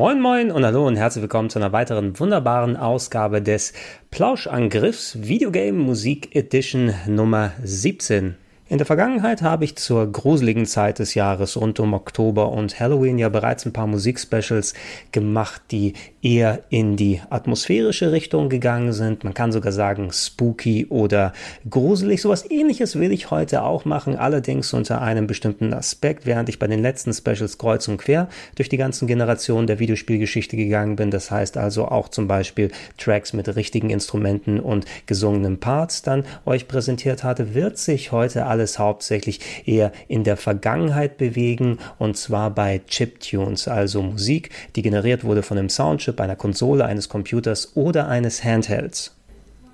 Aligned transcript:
Moin 0.00 0.18
Moin 0.18 0.50
und 0.50 0.64
hallo 0.64 0.86
und 0.86 0.96
herzlich 0.96 1.20
willkommen 1.20 1.50
zu 1.50 1.58
einer 1.58 1.72
weiteren 1.72 2.18
wunderbaren 2.18 2.74
Ausgabe 2.74 3.42
des 3.42 3.74
Plauschangriffs 4.10 5.18
Videogame 5.20 5.76
Musik 5.76 6.34
Edition 6.34 6.94
Nummer 7.06 7.52
17. 7.62 8.34
In 8.70 8.78
der 8.78 8.86
Vergangenheit 8.86 9.42
habe 9.42 9.64
ich 9.64 9.74
zur 9.74 10.12
gruseligen 10.12 10.64
Zeit 10.64 11.00
des 11.00 11.14
Jahres 11.14 11.56
rund 11.56 11.80
um 11.80 11.92
Oktober 11.92 12.52
und 12.52 12.78
Halloween 12.78 13.18
ja 13.18 13.28
bereits 13.28 13.66
ein 13.66 13.72
paar 13.72 13.88
Musikspecials 13.88 14.74
gemacht, 15.10 15.60
die 15.72 15.94
eher 16.22 16.60
in 16.68 16.94
die 16.94 17.20
atmosphärische 17.30 18.12
Richtung 18.12 18.48
gegangen 18.48 18.92
sind. 18.92 19.24
Man 19.24 19.34
kann 19.34 19.50
sogar 19.50 19.72
sagen 19.72 20.12
spooky 20.12 20.86
oder 20.86 21.32
gruselig. 21.68 22.22
Sowas 22.22 22.48
ähnliches 22.48 22.96
will 22.96 23.10
ich 23.10 23.32
heute 23.32 23.64
auch 23.64 23.84
machen, 23.86 24.14
allerdings 24.14 24.72
unter 24.72 25.02
einem 25.02 25.26
bestimmten 25.26 25.74
Aspekt, 25.74 26.24
während 26.24 26.48
ich 26.48 26.60
bei 26.60 26.68
den 26.68 26.80
letzten 26.80 27.12
Specials 27.12 27.58
kreuz 27.58 27.88
und 27.88 27.96
quer 27.96 28.28
durch 28.54 28.68
die 28.68 28.76
ganzen 28.76 29.08
Generationen 29.08 29.66
der 29.66 29.80
Videospielgeschichte 29.80 30.56
gegangen 30.56 30.94
bin. 30.94 31.10
Das 31.10 31.32
heißt 31.32 31.56
also 31.56 31.86
auch 31.86 32.08
zum 32.08 32.28
Beispiel 32.28 32.70
Tracks 32.98 33.32
mit 33.32 33.52
richtigen 33.56 33.90
Instrumenten 33.90 34.60
und 34.60 34.84
gesungenen 35.06 35.58
Parts 35.58 36.02
dann 36.02 36.22
euch 36.46 36.68
präsentiert 36.68 37.24
hatte, 37.24 37.52
wird 37.56 37.76
sich 37.76 38.12
heute 38.12 38.46
alles 38.46 38.59
alles 38.60 38.78
hauptsächlich 38.78 39.40
eher 39.64 39.90
in 40.06 40.22
der 40.22 40.36
Vergangenheit 40.36 41.16
bewegen 41.16 41.78
und 41.98 42.18
zwar 42.18 42.50
bei 42.50 42.82
Chiptunes, 42.86 43.68
also 43.68 44.02
Musik, 44.02 44.50
die 44.76 44.82
generiert 44.82 45.24
wurde 45.24 45.42
von 45.42 45.56
einem 45.56 45.70
Soundchip, 45.70 46.20
einer 46.20 46.36
Konsole, 46.36 46.84
eines 46.84 47.08
Computers 47.08 47.74
oder 47.74 48.08
eines 48.08 48.44
Handhelds. 48.44 49.16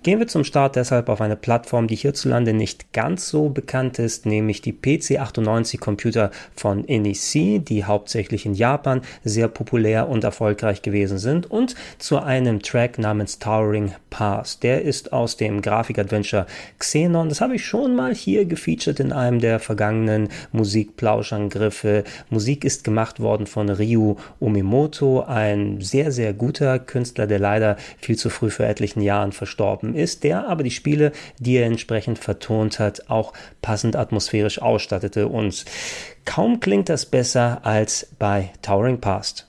Gehen 0.07 0.21
wir 0.21 0.29
zum 0.29 0.45
Start 0.45 0.77
deshalb 0.77 1.09
auf 1.09 1.21
eine 1.21 1.35
Plattform, 1.35 1.89
die 1.89 1.97
hierzulande 1.97 2.53
nicht 2.53 2.93
ganz 2.93 3.29
so 3.29 3.49
bekannt 3.49 3.99
ist, 3.99 4.25
nämlich 4.25 4.61
die 4.61 4.73
PC98 4.73 5.81
Computer 5.81 6.31
von 6.55 6.83
NEC, 6.83 7.65
die 7.65 7.83
hauptsächlich 7.85 8.47
in 8.47 8.55
Japan 8.55 9.01
sehr 9.25 9.49
populär 9.49 10.09
und 10.09 10.23
erfolgreich 10.23 10.83
gewesen 10.83 11.19
sind 11.19 11.51
und 11.51 11.75
zu 11.99 12.21
einem 12.21 12.63
Track 12.63 13.01
namens 13.01 13.41
Towering 13.41 13.95
Pass. 14.09 14.61
Der 14.61 14.83
ist 14.83 15.13
aus 15.13 15.37
dem 15.39 15.61
Grafik-Adventure 15.61 16.47
Xenon. 16.79 17.29
Das 17.29 17.41
habe 17.41 17.57
ich 17.57 17.67
schon 17.67 17.97
mal 17.97 18.15
hier 18.15 18.45
gefeatured 18.45 19.01
in 19.01 19.11
einem 19.13 19.41
der 19.41 19.59
vergangenen 19.59 20.29
Musikplauschangriffe. 20.53 22.05
Musik 22.31 22.65
ist 22.65 22.85
gemacht 22.85 23.19
worden 23.19 23.49
von 23.49 23.69
Ryu 23.69 24.15
Omimoto, 24.39 25.25
ein 25.27 25.81
sehr, 25.81 26.13
sehr 26.13 26.33
guter 26.33 26.79
Künstler, 26.79 27.27
der 27.27 27.41
leider 27.41 27.77
viel 28.01 28.17
zu 28.17 28.31
früh 28.31 28.51
für 28.51 28.65
etlichen 28.65 29.01
Jahren 29.01 29.33
verstorben 29.33 29.96
ist, 29.97 30.25
der 30.25 30.47
aber 30.47 30.63
die 30.63 30.71
Spiele, 30.71 31.13
die 31.39 31.57
er 31.57 31.67
entsprechend 31.67 32.19
vertont 32.19 32.79
hat, 32.79 33.09
auch 33.09 33.33
passend 33.63 33.97
atmosphärisch 33.97 34.61
ausstattete. 34.61 35.29
Und 35.29 35.65
kaum 36.25 36.61
klingt 36.61 36.89
das 36.89 37.07
besser 37.07 37.61
als 37.65 38.09
bei 38.19 38.53
Towering 38.63 39.01
Past. 39.01 39.46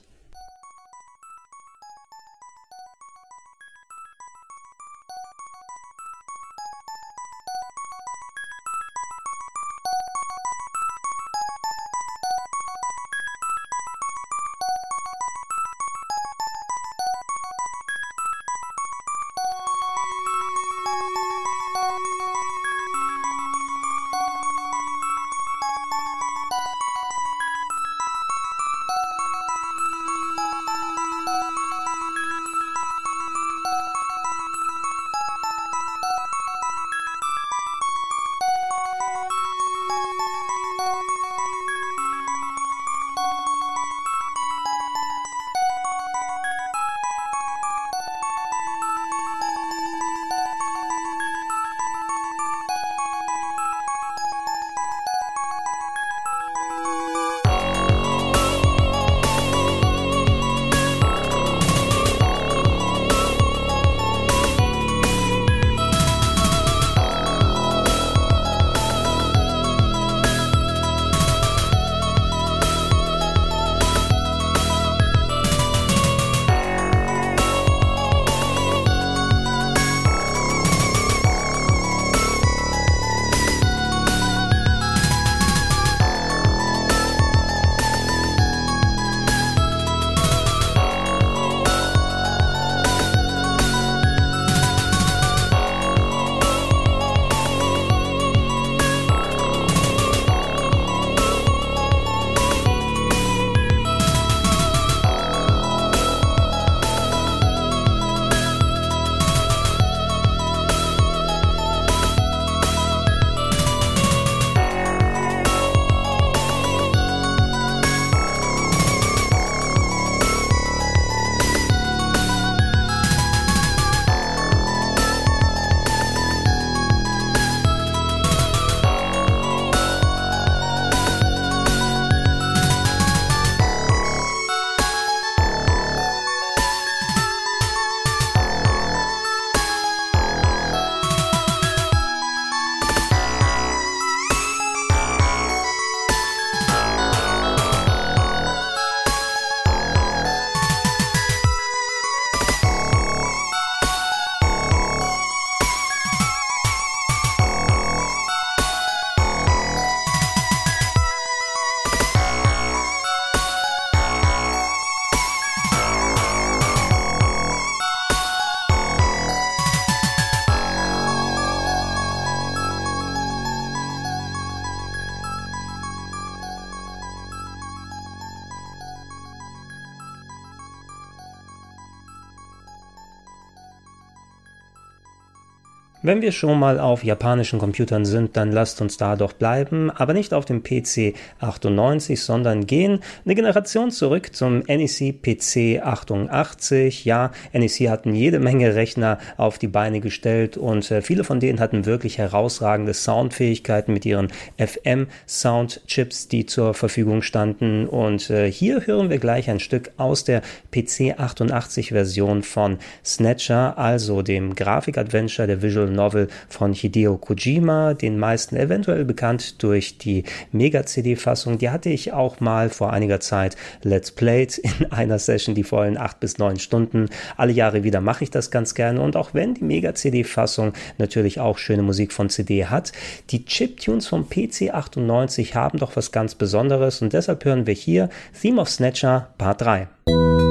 Wenn 186.08 186.22
wir 186.22 186.32
schon 186.32 186.58
mal 186.58 186.80
auf 186.80 187.04
japanischen 187.04 187.58
Computern 187.58 188.06
sind, 188.06 188.34
dann 188.38 188.50
lasst 188.50 188.80
uns 188.80 188.96
da 188.96 189.14
doch 189.14 189.34
bleiben, 189.34 189.90
aber 189.90 190.14
nicht 190.14 190.32
auf 190.32 190.46
dem 190.46 190.62
PC 190.62 191.12
98, 191.38 192.22
sondern 192.22 192.66
gehen 192.66 193.00
eine 193.26 193.34
Generation 193.34 193.90
zurück 193.90 194.34
zum 194.34 194.60
NEC 194.60 195.20
PC 195.20 195.82
88. 195.82 197.04
Ja, 197.04 197.30
NEC 197.52 197.90
hatten 197.90 198.14
jede 198.14 198.38
Menge 198.38 198.74
Rechner 198.74 199.18
auf 199.36 199.58
die 199.58 199.68
Beine 199.68 200.00
gestellt 200.00 200.56
und 200.56 200.90
äh, 200.90 201.02
viele 201.02 201.24
von 201.24 201.40
denen 201.40 201.60
hatten 201.60 201.84
wirklich 201.84 202.16
herausragende 202.16 202.94
Soundfähigkeiten 202.94 203.92
mit 203.92 204.06
ihren 204.06 204.28
FM-Soundchips, 204.56 206.28
die 206.28 206.46
zur 206.46 206.72
Verfügung 206.72 207.20
standen. 207.20 207.86
Und 207.86 208.30
äh, 208.30 208.50
hier 208.50 208.86
hören 208.86 209.10
wir 209.10 209.18
gleich 209.18 209.50
ein 209.50 209.60
Stück 209.60 209.90
aus 209.98 210.24
der 210.24 210.40
PC 210.70 211.18
88 211.18 211.90
Version 211.90 212.42
von 212.42 212.78
Snatcher, 213.04 213.76
also 213.76 214.22
dem 214.22 214.54
Grafik-Adventure 214.54 215.46
der 215.46 215.60
Visual 215.60 215.97
Novel 215.98 216.28
von 216.48 216.72
Hideo 216.72 217.18
Kojima, 217.18 217.94
den 217.94 218.18
meisten 218.18 218.56
eventuell 218.56 219.04
bekannt 219.04 219.62
durch 219.62 219.98
die 219.98 220.24
Mega-CD-Fassung. 220.52 221.58
Die 221.58 221.70
hatte 221.70 221.90
ich 221.90 222.12
auch 222.12 222.40
mal 222.40 222.70
vor 222.70 222.92
einiger 222.92 223.20
Zeit 223.20 223.56
Let's 223.82 224.12
Played 224.12 224.58
in 224.80 224.92
einer 224.92 225.18
Session, 225.18 225.54
die 225.54 225.64
vollen 225.64 225.98
acht 225.98 226.20
bis 226.20 226.38
neun 226.38 226.58
Stunden. 226.58 227.10
Alle 227.36 227.52
Jahre 227.52 227.82
wieder 227.82 228.00
mache 228.00 228.24
ich 228.24 228.30
das 228.30 228.50
ganz 228.50 228.74
gerne 228.74 229.00
und 229.00 229.16
auch 229.16 229.34
wenn 229.34 229.54
die 229.54 229.64
Mega-CD-Fassung 229.64 230.72
natürlich 230.98 231.40
auch 231.40 231.58
schöne 231.58 231.82
Musik 231.82 232.12
von 232.12 232.30
CD 232.30 232.66
hat, 232.66 232.92
die 233.30 233.44
Chiptunes 233.44 234.06
vom 234.06 234.28
PC 234.28 234.70
98 234.72 235.54
haben 235.54 235.78
doch 235.78 235.96
was 235.96 236.12
ganz 236.12 236.34
Besonderes 236.34 237.02
und 237.02 237.12
deshalb 237.12 237.44
hören 237.44 237.66
wir 237.66 237.74
hier 237.74 238.08
Theme 238.40 238.60
of 238.60 238.70
Snatcher 238.70 239.28
Part 239.36 239.62
3. 239.62 240.47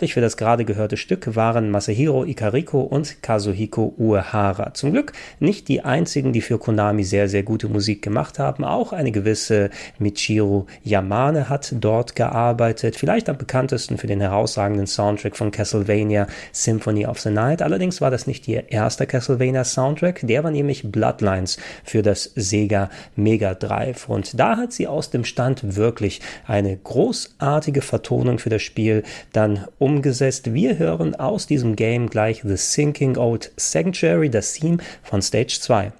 Verantwortlich 0.00 0.14
für 0.14 0.20
das 0.22 0.38
gerade 0.38 0.64
gehörte 0.64 0.96
Stück 0.96 1.36
waren 1.36 1.70
Masahiro 1.70 2.24
Ikariko 2.24 2.80
und 2.80 3.22
Kazuhiko 3.22 3.92
Uehara. 3.98 4.72
Zum 4.72 4.92
Glück 4.92 5.12
nicht 5.40 5.68
die 5.68 5.82
einzigen, 5.82 6.32
die 6.32 6.40
für 6.40 6.58
Konami 6.58 7.04
sehr, 7.04 7.28
sehr 7.28 7.42
gute 7.42 7.68
Musik 7.68 8.00
gemacht 8.00 8.38
haben. 8.38 8.64
Auch 8.64 8.94
eine 8.94 9.12
gewisse 9.12 9.68
Michiru 9.98 10.64
Yamane 10.84 11.50
hat 11.50 11.74
dort 11.78 12.16
gearbeitet. 12.16 12.96
Vielleicht 12.96 13.28
am 13.28 13.36
bekanntesten 13.36 13.98
für 13.98 14.06
den 14.06 14.22
herausragenden 14.22 14.86
Soundtrack 14.86 15.36
von 15.36 15.50
Castlevania 15.50 16.28
Symphony 16.52 17.04
of 17.04 17.20
the 17.20 17.30
Night. 17.30 17.60
Allerdings 17.60 18.00
war 18.00 18.10
das 18.10 18.26
nicht 18.26 18.48
ihr 18.48 18.72
erster 18.72 19.04
Castlevania 19.04 19.64
Soundtrack. 19.64 20.20
Der 20.22 20.42
war 20.42 20.50
nämlich 20.50 20.90
Bloodlines 20.90 21.58
für 21.84 22.00
das 22.00 22.32
Sega 22.36 22.88
Mega 23.16 23.52
Drive. 23.52 24.08
Und 24.08 24.40
da 24.40 24.56
hat 24.56 24.72
sie 24.72 24.86
aus 24.86 25.10
dem 25.10 25.26
Stand 25.26 25.76
wirklich 25.76 26.22
eine 26.46 26.74
großartige 26.74 27.82
Vertonung 27.82 28.38
für 28.38 28.48
das 28.48 28.62
Spiel 28.62 29.02
dann 29.34 29.66
umgesetzt. 29.90 30.54
Wir 30.54 30.78
hören 30.78 31.16
aus 31.16 31.46
diesem 31.48 31.74
Game 31.74 32.08
gleich 32.08 32.42
The 32.44 32.56
Sinking 32.56 33.16
Old 33.16 33.52
Sanctuary, 33.56 34.30
das 34.30 34.52
Theme 34.52 34.78
von 35.02 35.20
Stage 35.20 35.58
2. 35.60 35.92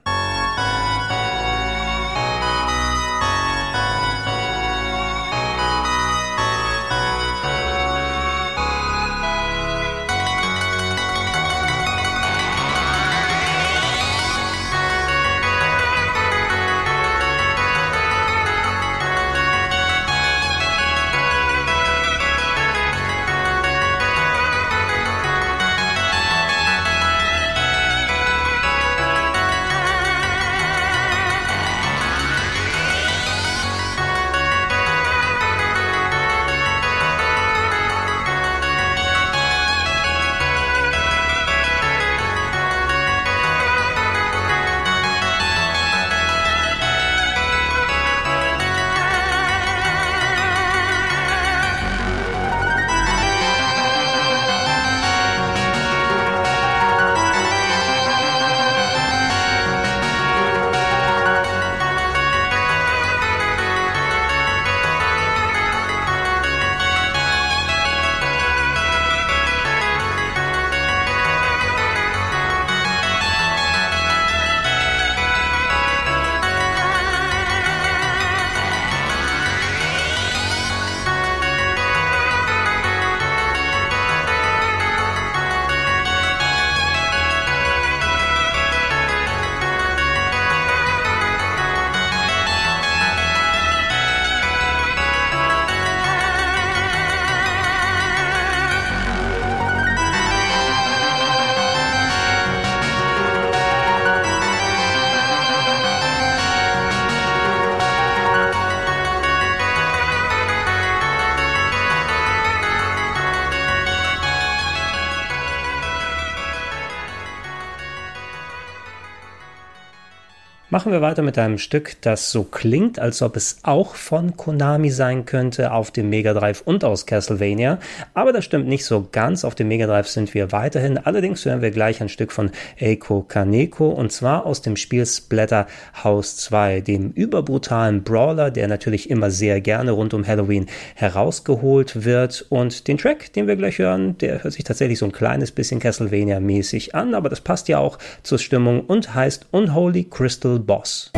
Machen 120.81 120.93
wir 120.93 121.03
weiter 121.03 121.21
mit 121.21 121.37
einem 121.37 121.59
Stück, 121.59 122.01
das 122.01 122.33
so 122.33 122.43
klingt, 122.43 122.99
als 122.99 123.21
ob 123.21 123.37
es 123.37 123.59
auch 123.65 123.97
von 123.97 124.39
Konami 124.39 124.89
sein 124.89 125.27
könnte 125.27 125.73
auf 125.73 125.91
dem 125.91 126.09
Mega 126.09 126.33
Drive 126.33 126.63
und 126.65 126.85
aus 126.87 127.05
Castlevania. 127.05 127.79
Aber 128.15 128.33
das 128.33 128.47
stimmt 128.47 128.67
nicht 128.67 128.87
so 128.87 129.07
ganz. 129.13 129.45
Auf 129.45 129.55
dem 129.55 129.69
Mega 129.69 129.87
Drive 129.87 130.09
sind 130.09 130.33
wir 130.33 130.53
weiterhin. 130.53 130.97
Allerdings 130.97 131.45
hören 131.45 131.61
wir 131.61 131.71
gleich 131.71 132.01
ein 132.01 132.09
Stück 132.09 132.33
von 132.33 132.51
Eiko 132.81 133.21
Kaneko 133.21 133.91
und 133.91 134.11
zwar 134.11 134.47
aus 134.47 134.63
dem 134.63 134.77
Spiel 134.77 135.05
Splatter 135.05 135.67
House 136.03 136.39
2, 136.39 136.81
dem 136.81 137.11
überbrutalen 137.11 138.03
Brawler, 138.03 138.51
der 138.51 138.67
natürlich 138.67 139.11
immer 139.11 139.31
sehr 139.31 139.61
gerne 139.61 139.91
rund 139.91 140.15
um 140.15 140.27
Halloween 140.27 140.65
herausgeholt 140.95 142.07
wird. 142.07 142.47
Und 142.49 142.89
den 142.89 142.97
Track, 142.97 143.35
den 143.35 143.47
wir 143.47 143.57
gleich 143.57 143.77
hören, 143.81 144.17
der 144.17 144.43
hört 144.43 144.55
sich 144.55 144.65
tatsächlich 144.65 144.99
so 144.99 145.05
ein 145.05 145.13
kleines 145.13 145.53
bisschen 145.53 145.79
Castlevania-mäßig 145.79 146.95
an, 146.95 147.15
aber 147.15 147.29
das 147.29 147.43
passt 147.43 147.69
ja 147.69 147.77
auch 147.77 147.99
zur 148.23 148.39
Stimmung 148.39 148.81
und 148.87 149.15
heißt 149.15 149.49
Unholy 149.51 150.05
Crystal 150.05 150.59
boss. 150.71 151.11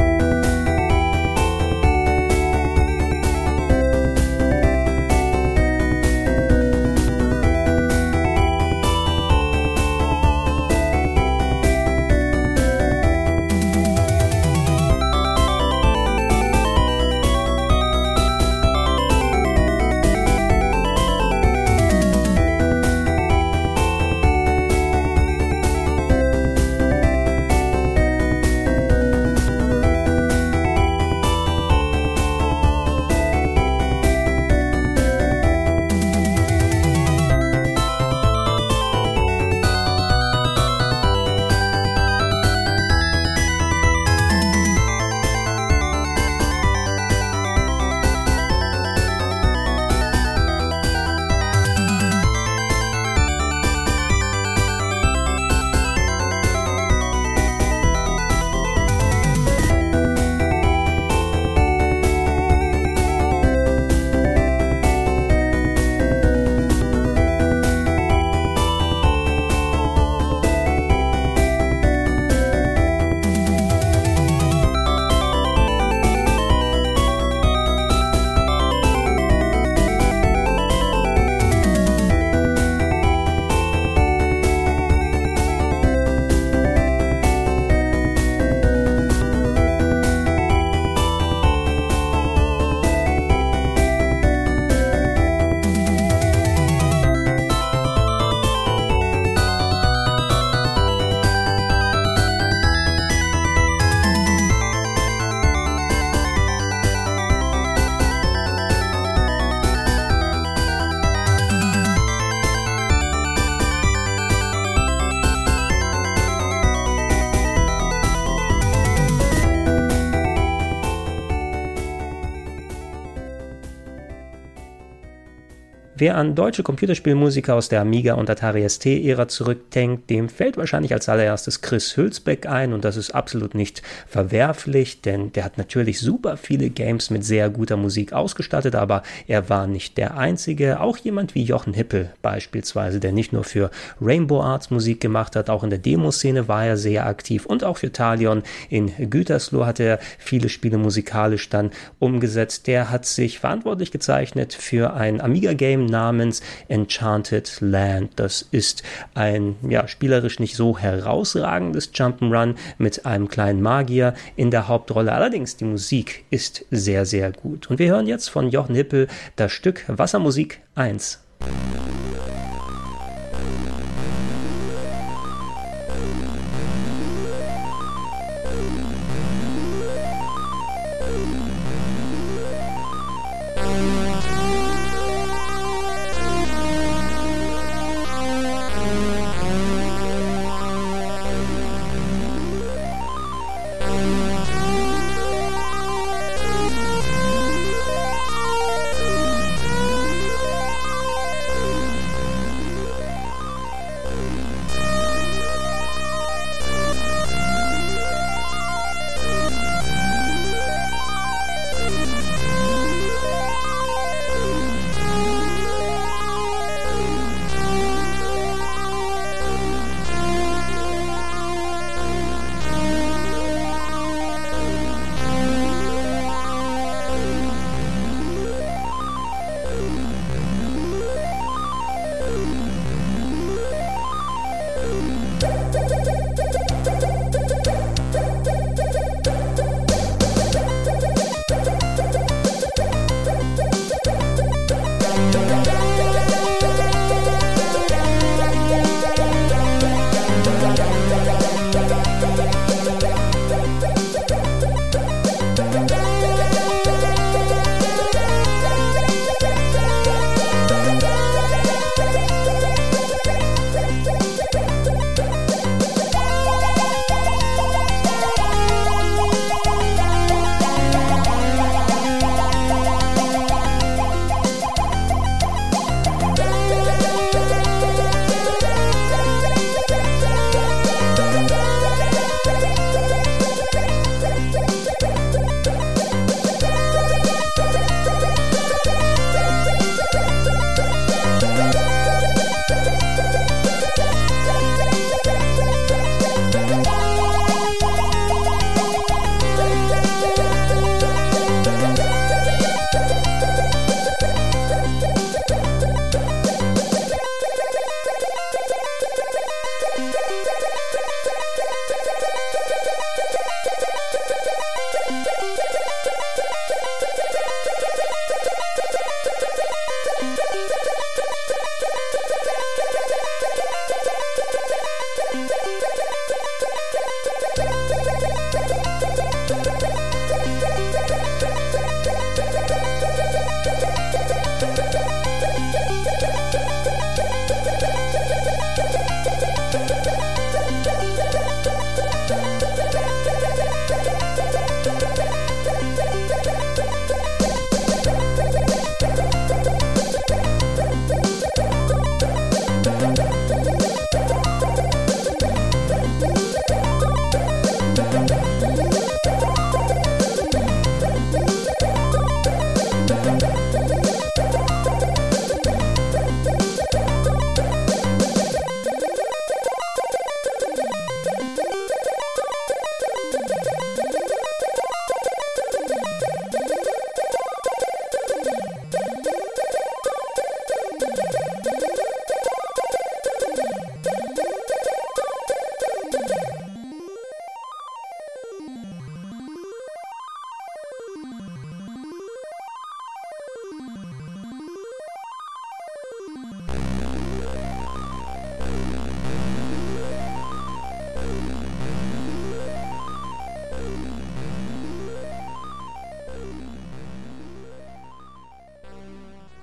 Wer 126.03 126.17
an 126.17 126.35
deutsche 126.35 126.65
Computerspielmusiker 126.65 127.55
aus 127.55 127.69
der 127.69 127.81
Amiga 127.81 128.15
und 128.15 128.29
Atari 128.29 128.69
ST-Ära 128.69 129.29
zurückdenkt, 129.29 130.11
dem 130.11 130.29
fällt 130.29 130.57
wahrscheinlich 130.57 130.93
als 130.93 131.09
allererstes 131.09 131.61
Chris 131.61 131.97
Hülsbeck 131.97 132.47
ein 132.47 132.73
und 132.73 132.85
das 132.85 132.97
ist 132.97 133.13
absolut 133.13 133.55
nicht 133.55 133.83
verwerflich, 134.09 135.01
denn 135.01 135.31
der 135.31 135.45
hat 135.45 135.59
natürlich 135.59 136.01
super 136.01 136.37
viele 136.37 136.71
Games 136.71 137.11
mit 137.11 137.25
sehr 137.25 137.51
guter 137.51 137.77
Musik 137.77 138.13
ausgestattet, 138.13 138.75
aber 138.75 139.05
er 139.29 139.49
war 139.49 139.69
nicht 139.69 139.97
der 139.97 140.19
Einzige. 140.19 140.81
Auch 140.81 140.97
jemand 140.97 141.37
wie 141.37 141.45
Jochen 141.45 141.73
Hippel 141.73 142.11
beispielsweise, 142.21 142.99
der 142.99 143.13
nicht 143.13 143.33
nur 143.33 143.45
für 143.45 143.71
Rainbow 144.01 144.41
Arts 144.41 144.73
Musik 144.73 145.01
gemacht 145.01 145.37
hat, 145.37 145.51
auch 145.51 145.63
in 145.63 145.71
der 145.71 145.79
Demoszene 145.79 146.49
war 146.49 146.67
er 146.67 146.77
sehr 146.77 147.07
aktiv 147.07 147.47
und 147.47 147.63
auch 147.63 147.77
für 147.77 147.93
Talion 147.93 148.43
in 148.69 148.91
Gütersloh 149.09 149.67
hat 149.67 149.79
er 149.79 150.01
viele 150.19 150.49
Spiele 150.49 150.79
musikalisch 150.79 151.49
dann 151.49 151.71
umgesetzt. 152.01 152.67
Der 152.67 152.91
hat 152.91 153.07
sich 153.07 153.39
verantwortlich 153.39 153.93
gezeichnet 153.93 154.53
für 154.53 154.95
ein 154.95 155.21
Amiga-Game 155.21 155.92
namens 155.93 156.43
Enchanted 156.67 157.59
Land. 157.61 158.15
Das 158.17 158.43
ist 158.51 158.83
ein 159.15 159.55
ja, 159.69 159.87
spielerisch 159.87 160.41
nicht 160.41 160.57
so 160.57 160.77
herausragendes 160.77 161.95
Jump'n'Run 161.95 162.57
mit 162.79 163.07
einem 163.07 163.29
kleinen 163.29 163.63
Magier 163.63 164.15
in 164.35 164.51
der 164.51 164.67
Hauptrolle. 164.67 165.13
Allerdings 165.13 165.57
die 165.57 165.67
Musik 165.67 166.25
ist 166.31 166.65
sehr, 166.73 167.07
sehr 167.07 167.31
gut. 167.31 167.71
Und 167.71 167.79
wir 167.79 167.91
hören 167.91 168.09
jetzt 168.09 168.29
von 168.29 168.49
Jochen 168.49 168.75
Hippel 168.75 169.07
das 169.37 169.53
Stück 169.53 169.85
Wassermusik 169.87 170.61
1. 170.75 171.21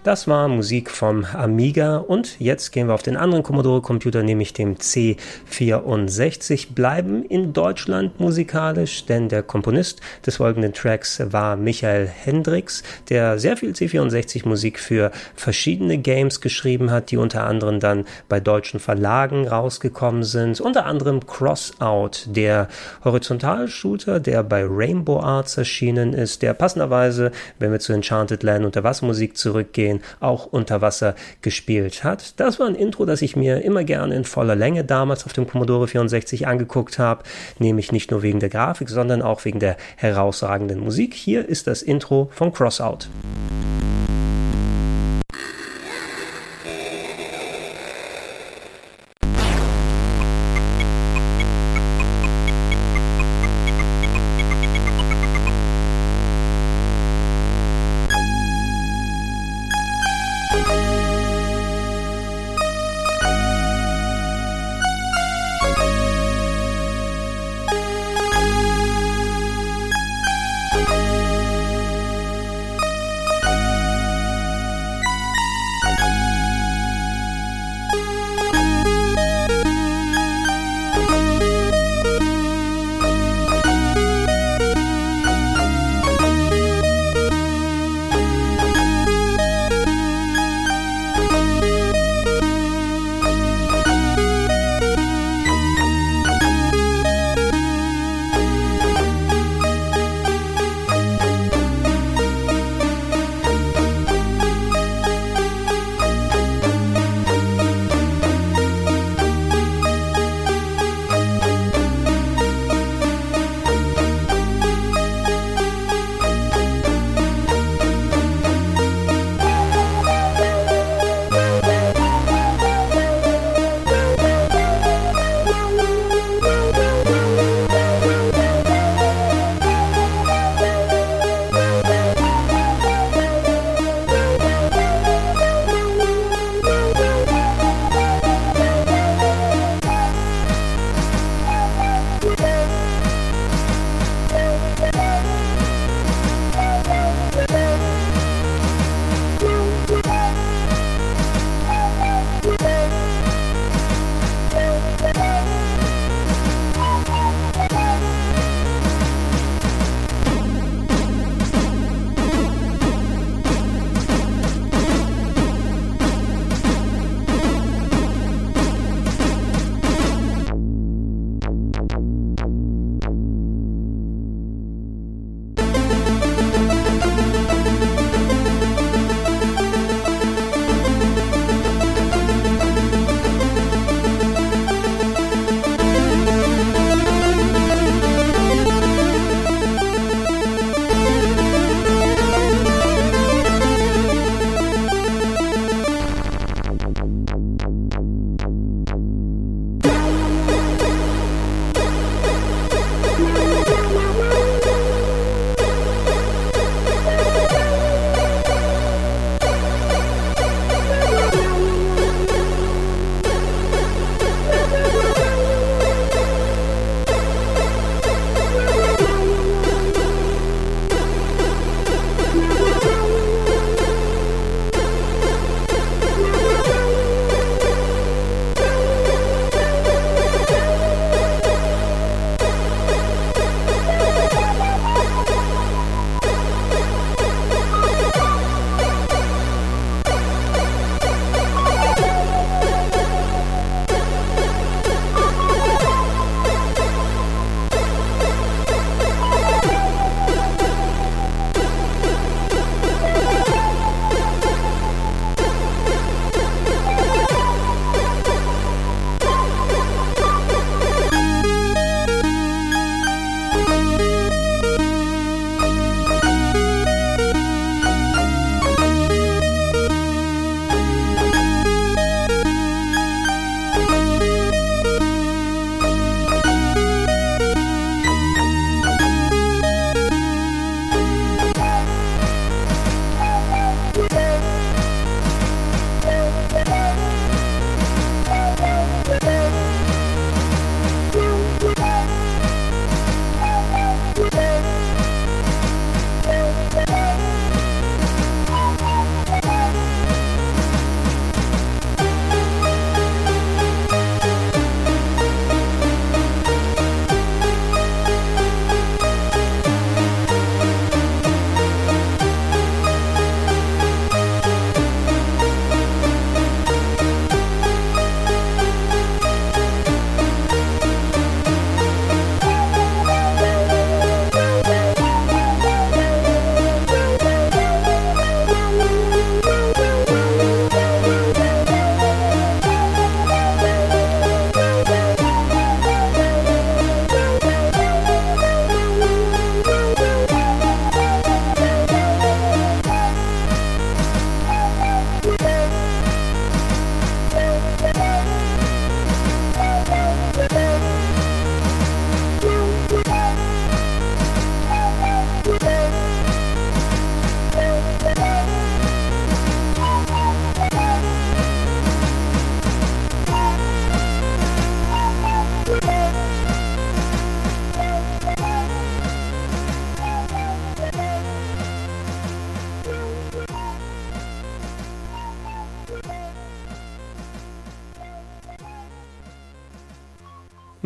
Das 0.10 0.28
war 0.28 0.48
Musik 0.48 0.89
vom 0.89 1.24
Amiga 1.24 1.98
und 1.98 2.39
jetzt 2.39 2.72
gehen 2.72 2.88
wir 2.88 2.95
auf 2.95 3.04
den 3.04 3.15
anderen 3.15 3.43
Commodore 3.43 3.84
Computer, 3.84 4.24
nämlich 4.24 4.54
dem 4.54 4.78
C64, 4.78 6.74
bleiben 6.74 7.24
in 7.24 7.54
Deutschland 7.54 8.19
musikalisch, 8.19 9.06
denn 9.06 9.30
der 9.30 9.43
Komponist 9.43 10.02
des 10.26 10.38
folgenden 10.38 10.74
Tracks 10.74 11.22
war 11.32 11.56
Michael 11.58 12.08
Hendricks, 12.08 12.82
der 13.10 13.38
sehr 13.38 13.56
viel 13.56 13.74
C64 13.74 14.48
Musik 14.48 14.80
für 14.80 15.12
verschiedene 15.36 16.00
Games 16.00 16.41
geschrieben 16.41 16.89
hat, 16.89 17.12
die 17.12 17.17
unter 17.17 17.45
anderem 17.45 17.80
dann 17.80 18.06
bei 18.30 18.39
deutschen 18.39 18.80
Verlagen 18.80 19.48
rausgekommen 19.48 20.24
sind, 20.24 20.60
unter 20.60 20.88
anderem 20.88 21.28
Crossout, 21.28 22.26
der 22.26 22.67
Horizontalshooter, 23.04 24.19
der 24.19 24.41
bei 24.41 24.65
Rainbow 24.67 25.19
Arts 25.19 25.56
erschienen 25.56 26.13
ist, 26.13 26.41
der 26.41 26.56
passenderweise, 26.56 27.32
wenn 27.60 27.72
wir 27.72 27.80
zu 27.80 27.93
Enchanted 27.93 28.41
Land 28.41 28.65
Unterwassermusik 28.65 29.38
zurückgehen, 29.38 29.98
auch 30.19 30.45
unter 30.45 30.81
Wasser 30.81 31.15
gespielt 31.41 32.03
hat. 32.03 32.39
Das 32.39 32.59
war 32.59 32.67
ein 32.67 32.75
Intro, 32.75 33.05
das 33.05 33.21
ich 33.21 33.35
mir 33.35 33.62
immer 33.63 33.83
gerne 33.83 34.15
in 34.15 34.23
voller 34.23 34.55
Länge 34.55 34.83
damals 34.83 35.25
auf 35.25 35.33
dem 35.33 35.47
Commodore 35.47 35.88
64 35.88 36.47
angeguckt 36.47 36.99
habe, 36.99 37.23
nämlich 37.59 37.91
nicht 37.91 38.12
nur 38.12 38.21
wegen 38.21 38.39
der 38.39 38.49
Grafik, 38.49 38.89
sondern 38.89 39.21
auch 39.21 39.45
wegen 39.45 39.59
der 39.59 39.77
herausragenden 39.97 40.79
Musik. 40.79 41.13
Hier 41.13 41.47
ist 41.47 41.67
das 41.67 41.81
Intro 41.81 42.29
von 42.33 42.53
Crossout. 42.53 43.07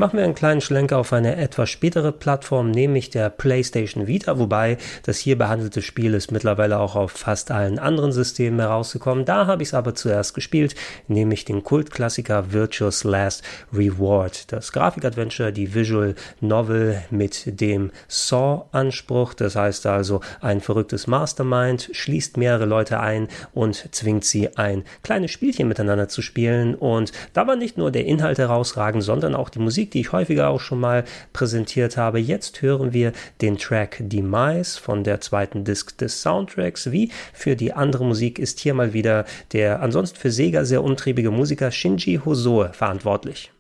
Machen 0.04 0.18
wir 0.18 0.26
einen 0.26 0.36
kleinen 0.36 0.60
Schlenker 0.60 0.98
auf 0.98 1.13
eine 1.13 1.38
etwas 1.38 1.70
spätere 1.70 2.12
Plattform, 2.12 2.72
nämlich 2.72 3.10
der 3.10 3.30
PlayStation 3.30 4.06
Vita, 4.06 4.38
wobei 4.38 4.78
das 5.04 5.18
hier 5.18 5.38
behandelte 5.38 5.82
Spiel 5.82 6.13
ist 6.13 6.30
mittlerweile 6.30 6.80
auch 6.80 6.98
auf 6.98 7.13
fast 7.13 7.52
allen 7.52 7.80
anderen 7.80 8.12
Systemen 8.12 8.60
herausgekommen. 8.60 9.24
Da 9.24 9.48
habe 9.48 9.63
ich 9.63 9.70
es 9.70 9.74
aber 9.74 9.96
zuerst 9.96 10.34
gespielt, 10.34 10.76
nämlich 11.08 11.46
den 11.46 11.63
Kultklassiker 11.63 12.52
Virtuous 12.52 13.06
Last 13.06 13.44
Reward. 13.72 14.52
Das 14.52 14.74
Grafikadventure, 14.74 15.54
die 15.54 15.74
Visual 15.74 16.16
Novel 16.42 17.02
mit 17.10 17.62
dem 17.62 17.92
Saw-Anspruch, 18.10 19.34
das 19.34 19.56
heißt 19.56 19.86
also 19.86 20.20
ein 20.42 20.60
verrücktes 20.60 21.08
Mastermind, 21.08 21.89
schließt 21.94 22.36
mehrere 22.36 22.66
Leute 22.66 23.00
ein 23.00 23.30
und 23.54 23.88
zwingt 23.96 24.26
sie 24.26 24.58
ein 24.58 24.84
kleines 25.02 25.32
Spielchen 25.32 25.70
miteinander 25.70 26.10
zu 26.10 26.22
spielen 26.22 26.76
und 26.76 27.13
da 27.32 27.48
war 27.48 27.56
nicht 27.56 27.78
nur 27.78 27.89
der 27.89 28.06
Inhalt 28.06 28.38
herausragend, 28.38 29.02
sondern 29.02 29.34
auch 29.34 29.48
die 29.48 29.60
Musik 29.60 29.92
Musik, 29.92 29.92
die 29.93 30.01
ich 30.01 30.12
häufiger 30.12 30.49
auch 30.49 30.60
schon 30.60 30.79
mal 30.79 31.03
präsentiert 31.32 31.97
habe. 31.97 32.19
Jetzt 32.19 32.62
hören 32.62 32.93
wir 32.93 33.13
den 33.41 33.58
Track 33.58 33.97
Demise 33.99 34.79
von 34.79 35.03
der 35.03 35.21
zweiten 35.21 35.63
Disc 35.63 35.97
des 35.97 36.21
Soundtracks. 36.21 36.91
Wie 36.91 37.12
für 37.34 37.56
die 37.56 37.73
andere 37.73 38.06
Musik 38.06 38.39
ist 38.39 38.60
hier 38.60 38.73
mal 38.73 38.93
wieder 38.93 39.25
der 39.51 39.82
ansonsten 39.82 40.17
für 40.17 40.32
Sega 40.32 40.65
sehr 40.65 40.84
umtriebige 40.84 41.32
Musiker 41.32 41.71
Shinji 41.71 42.19
Hosoe 42.23 42.73
verantwortlich. 42.73 43.51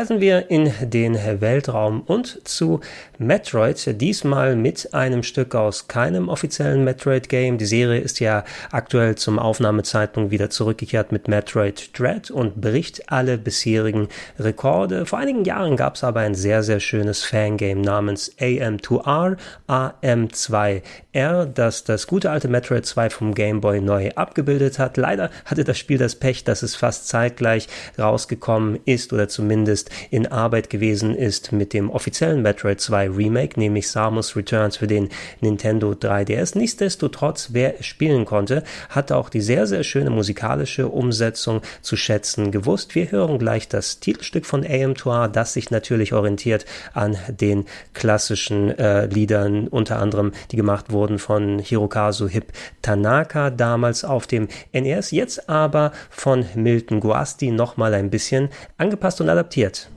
Reisen 0.00 0.22
wir 0.22 0.50
in 0.50 0.72
den 0.80 1.14
Weltraum 1.42 2.00
und 2.00 2.48
zu 2.48 2.80
Metroid, 3.22 4.00
diesmal 4.00 4.56
mit 4.56 4.94
einem 4.94 5.22
Stück 5.22 5.54
aus 5.54 5.88
keinem 5.88 6.30
offiziellen 6.30 6.84
Metroid-Game. 6.84 7.58
Die 7.58 7.66
Serie 7.66 8.00
ist 8.00 8.18
ja 8.18 8.44
aktuell 8.72 9.16
zum 9.16 9.38
Aufnahmezeitpunkt 9.38 10.30
wieder 10.30 10.48
zurückgekehrt 10.48 11.12
mit 11.12 11.28
Metroid 11.28 11.90
Dread 11.98 12.30
und 12.30 12.62
bricht 12.62 13.12
alle 13.12 13.36
bisherigen 13.36 14.08
Rekorde. 14.38 15.04
Vor 15.04 15.18
einigen 15.18 15.44
Jahren 15.44 15.76
gab 15.76 15.96
es 15.96 16.04
aber 16.04 16.20
ein 16.20 16.34
sehr, 16.34 16.62
sehr 16.62 16.80
schönes 16.80 17.22
Fangame 17.22 17.82
namens 17.82 18.32
AM2R, 18.38 19.36
AM2R, 19.68 21.44
das 21.44 21.84
das 21.84 22.06
gute 22.06 22.30
alte 22.30 22.48
Metroid 22.48 22.86
2 22.86 23.10
vom 23.10 23.34
Game 23.34 23.60
Boy 23.60 23.82
neu 23.82 24.12
abgebildet 24.14 24.78
hat. 24.78 24.96
Leider 24.96 25.28
hatte 25.44 25.64
das 25.64 25.76
Spiel 25.76 25.98
das 25.98 26.14
Pech, 26.14 26.44
dass 26.44 26.62
es 26.62 26.74
fast 26.74 27.06
zeitgleich 27.08 27.68
rausgekommen 27.98 28.80
ist 28.86 29.12
oder 29.12 29.28
zumindest 29.28 29.90
in 30.10 30.26
Arbeit 30.26 30.70
gewesen 30.70 31.14
ist 31.14 31.52
mit 31.52 31.74
dem 31.74 31.90
offiziellen 31.90 32.40
Metroid 32.40 32.80
2 32.80 33.09
Remake, 33.16 33.58
nämlich 33.58 33.90
Samus 33.90 34.36
Returns 34.36 34.76
für 34.76 34.86
den 34.86 35.08
Nintendo 35.40 35.92
3DS. 35.92 36.56
Nichtsdestotrotz, 36.56 37.50
wer 37.52 37.80
es 37.80 37.86
spielen 37.86 38.24
konnte, 38.24 38.62
hat 38.88 39.12
auch 39.12 39.28
die 39.28 39.40
sehr, 39.40 39.66
sehr 39.66 39.84
schöne 39.84 40.10
musikalische 40.10 40.88
Umsetzung 40.88 41.62
zu 41.82 41.96
schätzen 41.96 42.50
gewusst. 42.50 42.94
Wir 42.94 43.10
hören 43.10 43.38
gleich 43.38 43.68
das 43.68 44.00
Titelstück 44.00 44.46
von 44.46 44.64
AM2R, 44.64 45.28
das 45.28 45.52
sich 45.52 45.70
natürlich 45.70 46.12
orientiert 46.12 46.64
an 46.94 47.16
den 47.28 47.66
klassischen 47.94 48.76
äh, 48.78 49.06
Liedern, 49.06 49.68
unter 49.68 49.98
anderem 49.98 50.32
die 50.50 50.56
gemacht 50.56 50.90
wurden 50.90 51.18
von 51.18 51.58
Hirokazu 51.58 52.28
Hip 52.28 52.52
Tanaka 52.82 53.50
damals 53.50 54.04
auf 54.04 54.26
dem 54.26 54.48
NES, 54.72 55.10
jetzt 55.10 55.48
aber 55.48 55.92
von 56.10 56.44
Milton 56.54 57.00
Guasti 57.00 57.50
nochmal 57.50 57.94
ein 57.94 58.10
bisschen 58.10 58.48
angepasst 58.78 59.20
und 59.20 59.28
adaptiert. 59.28 59.90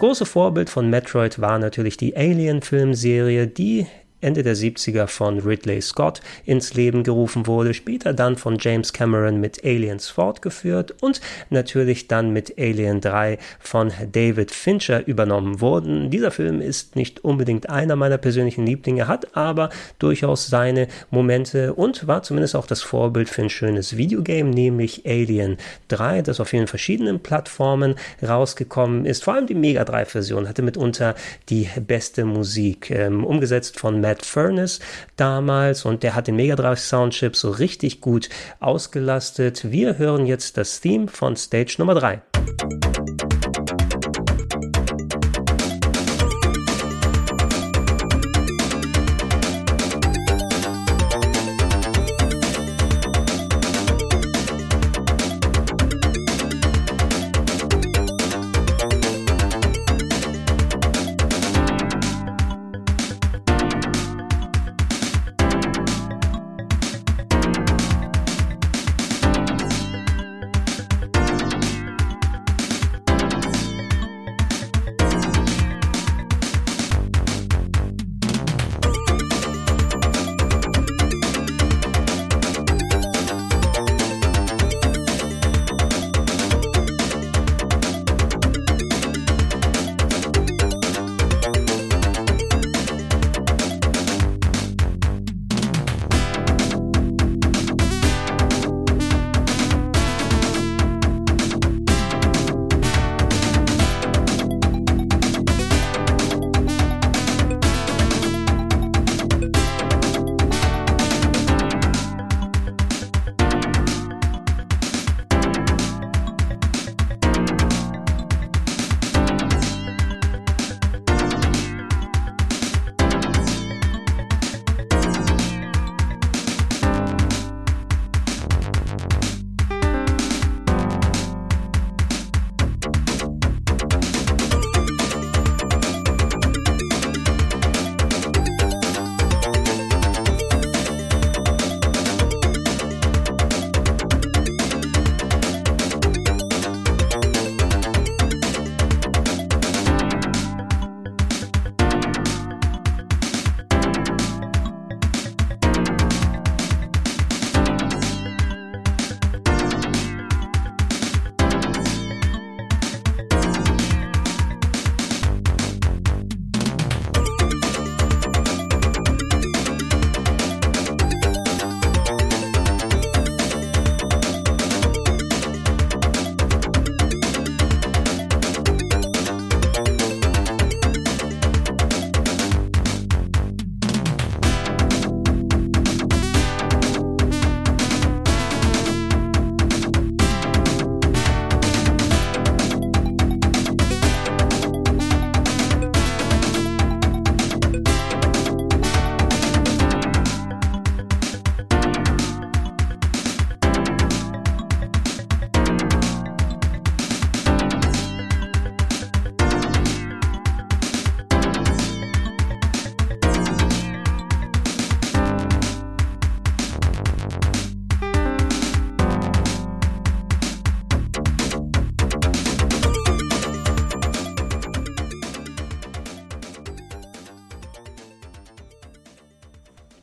Das 0.00 0.06
große 0.06 0.24
Vorbild 0.24 0.70
von 0.70 0.88
Metroid 0.88 1.42
war 1.42 1.58
natürlich 1.58 1.98
die 1.98 2.16
Alien-Filmserie, 2.16 3.46
die 3.46 3.86
Ende 4.20 4.42
der 4.42 4.54
70er 4.54 5.06
von 5.06 5.38
Ridley 5.38 5.80
Scott 5.80 6.20
ins 6.44 6.74
Leben 6.74 7.02
gerufen 7.04 7.46
wurde, 7.46 7.72
später 7.72 8.12
dann 8.12 8.36
von 8.36 8.58
James 8.60 8.92
Cameron 8.92 9.40
mit 9.40 9.64
Aliens 9.64 10.08
fortgeführt 10.08 10.94
und 11.00 11.20
natürlich 11.48 12.08
dann 12.08 12.30
mit 12.30 12.58
Alien 12.58 13.00
3 13.00 13.38
von 13.58 13.92
David 14.12 14.50
Fincher 14.50 15.06
übernommen 15.06 15.60
wurden. 15.60 16.10
Dieser 16.10 16.30
Film 16.30 16.60
ist 16.60 16.96
nicht 16.96 17.24
unbedingt 17.24 17.70
einer 17.70 17.96
meiner 17.96 18.18
persönlichen 18.18 18.66
Lieblinge, 18.66 19.08
hat 19.08 19.36
aber 19.36 19.70
durchaus 19.98 20.48
seine 20.48 20.88
Momente 21.10 21.72
und 21.74 22.06
war 22.06 22.22
zumindest 22.22 22.56
auch 22.56 22.66
das 22.66 22.82
Vorbild 22.82 23.28
für 23.30 23.42
ein 23.42 23.50
schönes 23.50 23.96
Videogame, 23.96 24.50
nämlich 24.50 25.06
Alien 25.06 25.56
3, 25.88 26.22
das 26.22 26.40
auf 26.40 26.48
vielen 26.48 26.66
verschiedenen 26.66 27.20
Plattformen 27.20 27.94
rausgekommen 28.22 29.06
ist. 29.06 29.24
Vor 29.24 29.34
allem 29.34 29.46
die 29.46 29.54
Mega 29.54 29.84
3 29.84 30.04
Version 30.04 30.48
hatte 30.48 30.62
mitunter 30.62 31.14
die 31.48 31.68
beste 31.86 32.24
Musik, 32.24 32.90
ähm, 32.90 33.24
umgesetzt 33.24 33.78
von 33.78 34.00
Matt 34.00 34.09
Furnace 34.18 34.80
damals 35.16 35.84
und 35.84 36.02
der 36.02 36.14
hat 36.14 36.26
den 36.26 36.36
Mega 36.36 36.56
Drive 36.56 36.80
Soundchip 36.80 37.36
so 37.36 37.50
richtig 37.50 38.00
gut 38.00 38.28
ausgelastet. 38.60 39.70
Wir 39.70 39.98
hören 39.98 40.26
jetzt 40.26 40.56
das 40.56 40.80
Theme 40.80 41.08
von 41.08 41.36
Stage 41.36 41.76
Nummer 41.78 41.94
3. 41.94 42.20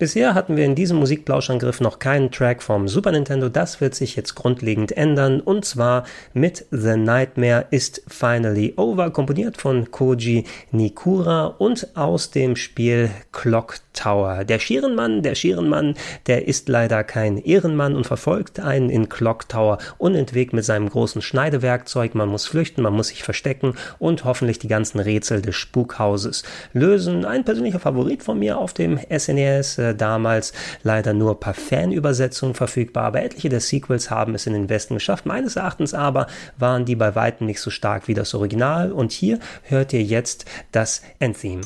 Bisher 0.07 0.35
hatten 0.35 0.55
wir 0.55 0.63
in 0.63 0.73
diesem 0.73 0.99
Musikplauschangriff 0.99 1.81
noch 1.81 1.99
keinen 1.99 2.31
Track 2.31 2.63
vom 2.63 2.87
Super 2.87 3.11
Nintendo. 3.11 3.49
Das 3.49 3.81
wird 3.81 3.93
sich 3.93 4.15
jetzt 4.15 4.35
grundlegend 4.35 4.95
ändern. 4.95 5.41
Und 5.41 5.65
zwar 5.65 6.05
mit 6.33 6.65
The 6.71 6.95
Nightmare 6.95 7.65
is 7.71 8.01
Finally 8.07 8.75
Over, 8.77 9.11
komponiert 9.11 9.57
von 9.57 9.91
Koji 9.91 10.45
Nikura 10.71 11.47
und 11.47 11.97
aus 11.97 12.31
dem 12.31 12.55
Spiel 12.55 13.09
Clock 13.37 13.75
Tower. 13.93 14.43
Der 14.45 14.57
Schierenmann, 14.57 15.21
der 15.21 15.35
Schierenmann, 15.35 15.93
der 16.25 16.47
ist 16.47 16.69
leider 16.69 17.03
kein 17.03 17.37
Ehrenmann 17.37 17.95
und 17.95 18.07
verfolgt 18.07 18.59
einen 18.59 18.89
in 18.89 19.09
Clock 19.09 19.47
Tower 19.47 19.77
unentwegt 19.99 20.53
mit 20.53 20.65
seinem 20.65 20.89
großen 20.89 21.21
Schneidewerkzeug. 21.21 22.15
Man 22.15 22.29
muss 22.29 22.47
flüchten, 22.47 22.81
man 22.81 22.93
muss 22.93 23.09
sich 23.09 23.21
verstecken 23.21 23.75
und 23.99 24.25
hoffentlich 24.25 24.57
die 24.57 24.67
ganzen 24.67 24.99
Rätsel 24.99 25.43
des 25.43 25.55
Spukhauses 25.55 26.43
lösen. 26.73 27.25
Ein 27.25 27.45
persönlicher 27.45 27.79
Favorit 27.79 28.23
von 28.23 28.39
mir 28.39 28.57
auf 28.57 28.73
dem 28.73 28.99
SNES 29.15 29.77
äh, 29.77 29.93
damals 29.93 30.51
leider 30.81 31.13
nur 31.13 31.39
per 31.39 31.53
Fanübersetzung 31.53 32.55
verfügbar, 32.55 33.03
aber 33.03 33.21
etliche 33.21 33.49
der 33.49 33.61
Sequels 33.61 34.09
haben 34.09 34.33
es 34.33 34.47
in 34.47 34.53
den 34.53 34.67
Westen 34.67 34.95
geschafft. 34.95 35.27
Meines 35.27 35.57
Erachtens 35.57 35.93
aber 35.93 36.25
waren 36.57 36.85
die 36.85 36.95
bei 36.95 37.13
weitem 37.13 37.45
nicht 37.45 37.61
so 37.61 37.69
stark 37.69 38.07
wie 38.07 38.15
das 38.15 38.33
Original 38.33 38.91
und 38.91 39.11
hier 39.11 39.37
hört 39.61 39.93
ihr 39.93 40.01
jetzt 40.01 40.45
das 40.71 41.03
Endtheme. 41.19 41.61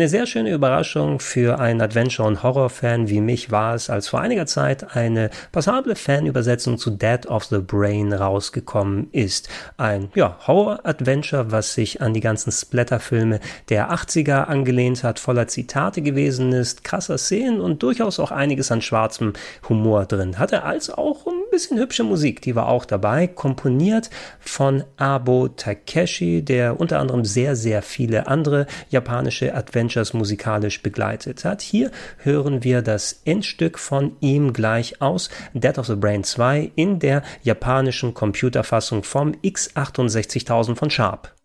Eine 0.00 0.08
sehr 0.08 0.24
schöne 0.24 0.50
Überraschung 0.54 1.20
für 1.20 1.58
einen 1.58 1.82
Adventure- 1.82 2.26
und 2.26 2.42
Horror-Fan 2.42 3.10
wie 3.10 3.20
mich 3.20 3.50
war 3.50 3.74
es, 3.74 3.90
als 3.90 4.08
vor 4.08 4.22
einiger 4.22 4.46
Zeit 4.46 4.96
eine 4.96 5.28
passable 5.52 5.94
Fanübersetzung 5.94 6.78
zu 6.78 6.88
Dead 6.88 7.26
of 7.26 7.44
the 7.44 7.58
Brain 7.58 8.14
rausgekommen 8.14 9.10
ist. 9.12 9.50
Ein 9.76 10.08
ja, 10.14 10.38
Horror-Adventure, 10.46 11.52
was 11.52 11.74
sich 11.74 12.00
an 12.00 12.14
die 12.14 12.20
ganzen 12.20 12.50
Splatter-Filme 12.50 13.40
der 13.68 13.92
80er 13.92 14.44
angelehnt 14.44 15.04
hat, 15.04 15.18
voller 15.18 15.48
Zitate 15.48 16.00
gewesen 16.00 16.50
ist, 16.52 16.82
krasser 16.82 17.18
Szenen 17.18 17.60
und 17.60 17.82
durchaus 17.82 18.18
auch 18.20 18.30
einiges 18.30 18.72
an 18.72 18.80
schwarzem 18.80 19.34
Humor 19.68 20.06
drin 20.06 20.38
hatte, 20.38 20.62
als 20.62 20.88
auch 20.88 21.26
ein 21.26 21.39
bisschen 21.60 21.78
hübsche 21.78 22.04
Musik, 22.04 22.42
die 22.42 22.54
war 22.54 22.68
auch 22.68 22.84
dabei, 22.84 23.26
komponiert 23.26 24.10
von 24.38 24.84
Abo 24.96 25.48
Takeshi, 25.48 26.42
der 26.42 26.78
unter 26.80 27.00
anderem 27.00 27.24
sehr, 27.24 27.56
sehr 27.56 27.82
viele 27.82 28.26
andere 28.26 28.66
japanische 28.90 29.54
Adventure 29.54 29.80
Adventures 29.80 30.12
musikalisch 30.12 30.82
begleitet 30.82 31.44
hat. 31.44 31.62
Hier 31.62 31.90
hören 32.18 32.64
wir 32.64 32.82
das 32.82 33.22
Endstück 33.24 33.78
von 33.78 34.16
ihm 34.20 34.52
gleich 34.52 35.00
aus, 35.00 35.30
Death 35.54 35.78
of 35.78 35.86
the 35.86 35.94
Brain 35.94 36.22
2 36.22 36.72
in 36.74 36.98
der 36.98 37.22
japanischen 37.42 38.12
Computerfassung 38.14 39.02
vom 39.02 39.32
X68000 39.32 40.76
von 40.76 40.90
Sharp. 40.90 41.39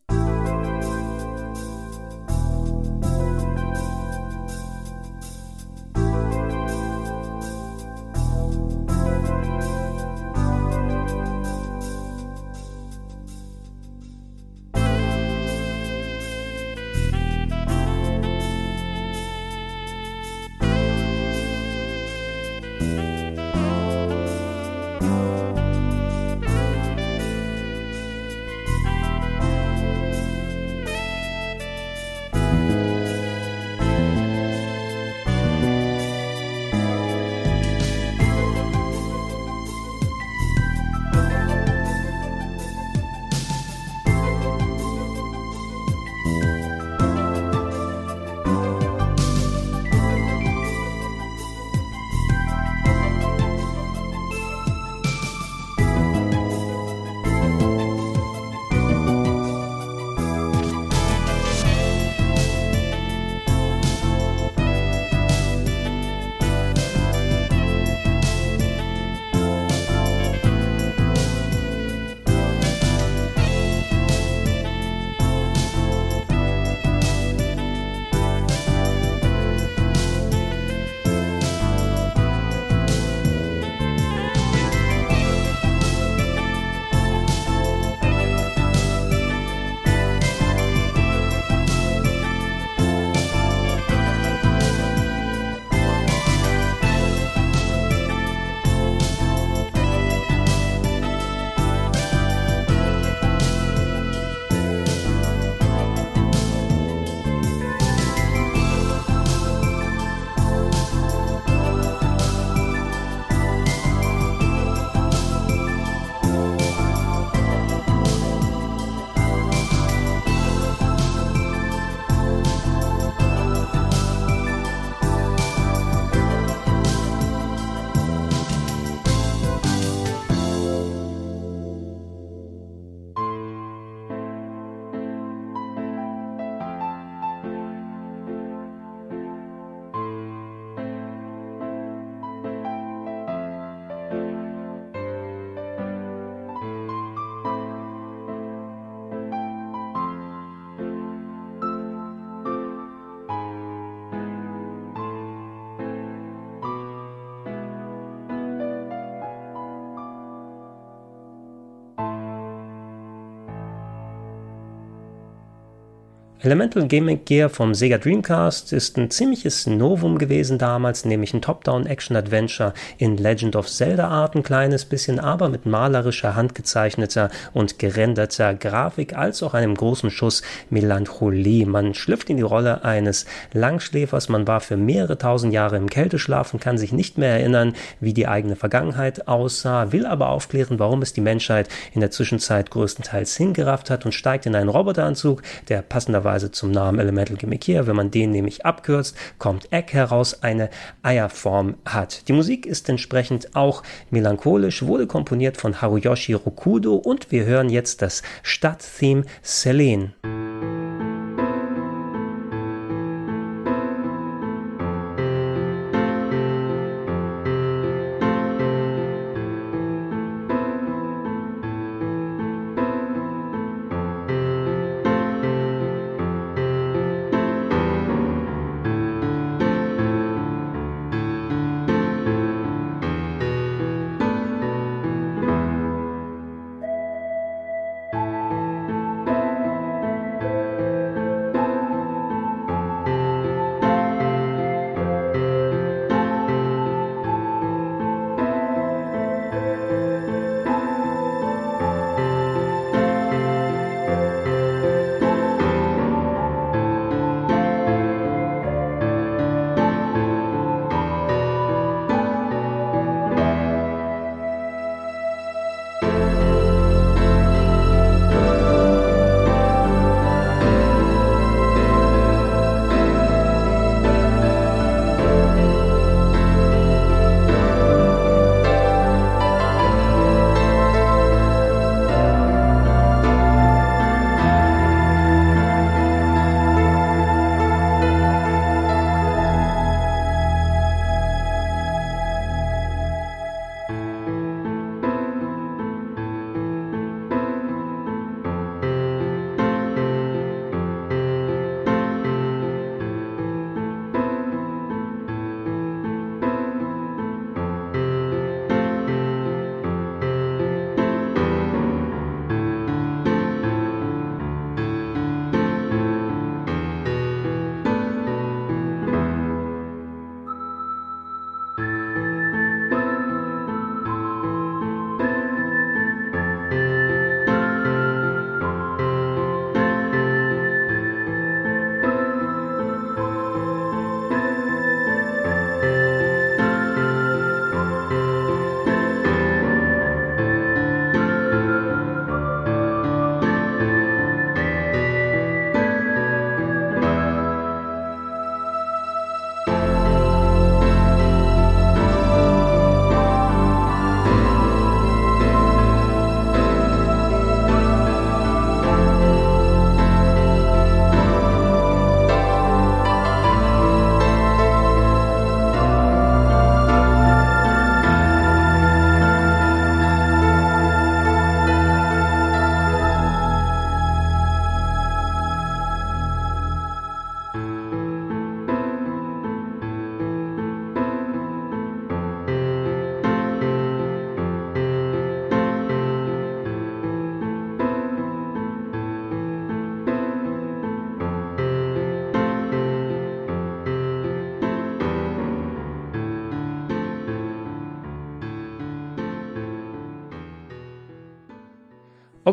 Elemental 166.46 166.88
Gaming 166.88 167.26
Gear 167.26 167.50
vom 167.50 167.74
Sega 167.74 167.98
Dreamcast 167.98 168.72
ist 168.72 169.00
ein 169.00 169.10
ziemliches 169.10 169.66
Novum 169.66 170.20
gewesen 170.20 170.60
damals, 170.60 171.04
nämlich 171.04 171.34
ein 171.34 171.42
Top-Down-Action-Adventure 171.42 172.76
in 173.00 173.18
Legend 173.18 173.56
of 173.56 173.68
Zelda 173.68 174.10
Art, 174.10 174.36
ein 174.36 174.44
kleines 174.44 174.86
bisschen, 174.86 175.20
aber 175.20 175.50
mit 175.50 175.66
malerischer, 175.66 176.36
handgezeichneter 176.36 177.32
und 177.54 177.80
gerenderter 177.80 178.54
Grafik, 178.54 179.18
als 179.18 179.42
auch 179.42 179.56
einem 179.56 179.74
großen 179.74 180.12
Schuss 180.12 180.44
Melancholie. 180.70 181.66
Man 181.66 181.96
schlüpft 181.96 182.30
in 182.30 182.38
die 182.38 182.44
Rolle 182.44 182.86
eines 182.86 183.26
Langschläfers, 183.54 184.30
man 184.30 184.48
war 184.48 184.62
für 184.62 184.78
mehrere 184.78 185.18
tausend 185.18 185.52
Jahre 185.52 185.78
im 185.78 185.90
Kälteschlaf 185.90 186.54
und 186.54 186.60
kann 186.60 186.78
sich 186.78 186.94
nicht 186.94 187.18
mehr 187.18 187.40
erinnern, 187.40 187.74
wie 188.00 188.14
die 188.14 188.28
eigene 188.28 188.56
Vergangenheit 188.56 189.28
aussah, 189.28 189.92
will 189.92 190.06
aber 190.06 190.30
aufklären, 190.30 190.78
warum 190.78 191.02
es 191.02 191.12
die 191.12 191.22
Menschheit 191.22 191.70
in 191.96 192.02
der 192.02 192.12
Zwischenzeit 192.12 192.70
größtenteils 192.70 193.36
hingerafft 193.36 193.90
hat 193.90 194.06
und 194.06 194.12
steigt 194.12 194.46
in 194.46 194.54
einen 194.54 194.70
Roboteranzug, 194.70 195.42
der 195.70 195.82
passenderweise 195.82 196.35
zum 196.52 196.72
Namen 196.72 197.00
Elemental 197.00 197.38
Gimmick 197.38 197.64
hier, 197.64 197.88
wenn 197.88 197.96
man 197.96 198.12
den 198.12 198.32
nämlich 198.32 198.66
abkürzt, 198.66 199.16
kommt 199.38 199.72
Egg 199.72 199.94
heraus, 199.94 200.44
eine 200.44 200.70
Eierform 201.02 201.76
hat. 201.86 202.28
Die 202.28 202.34
Musik 202.34 202.66
ist 202.66 202.90
entsprechend 202.90 203.56
auch 203.56 203.84
melancholisch, 204.10 204.84
wurde 204.84 205.08
komponiert 205.08 205.58
von 205.58 205.82
Haruyoshi 205.82 206.34
Rokudo 206.34 206.96
und 206.96 207.32
wir 207.32 207.46
hören 207.46 207.70
jetzt 207.70 208.02
das 208.02 208.24
Stadttheme 208.44 209.24
Selene. 209.42 210.14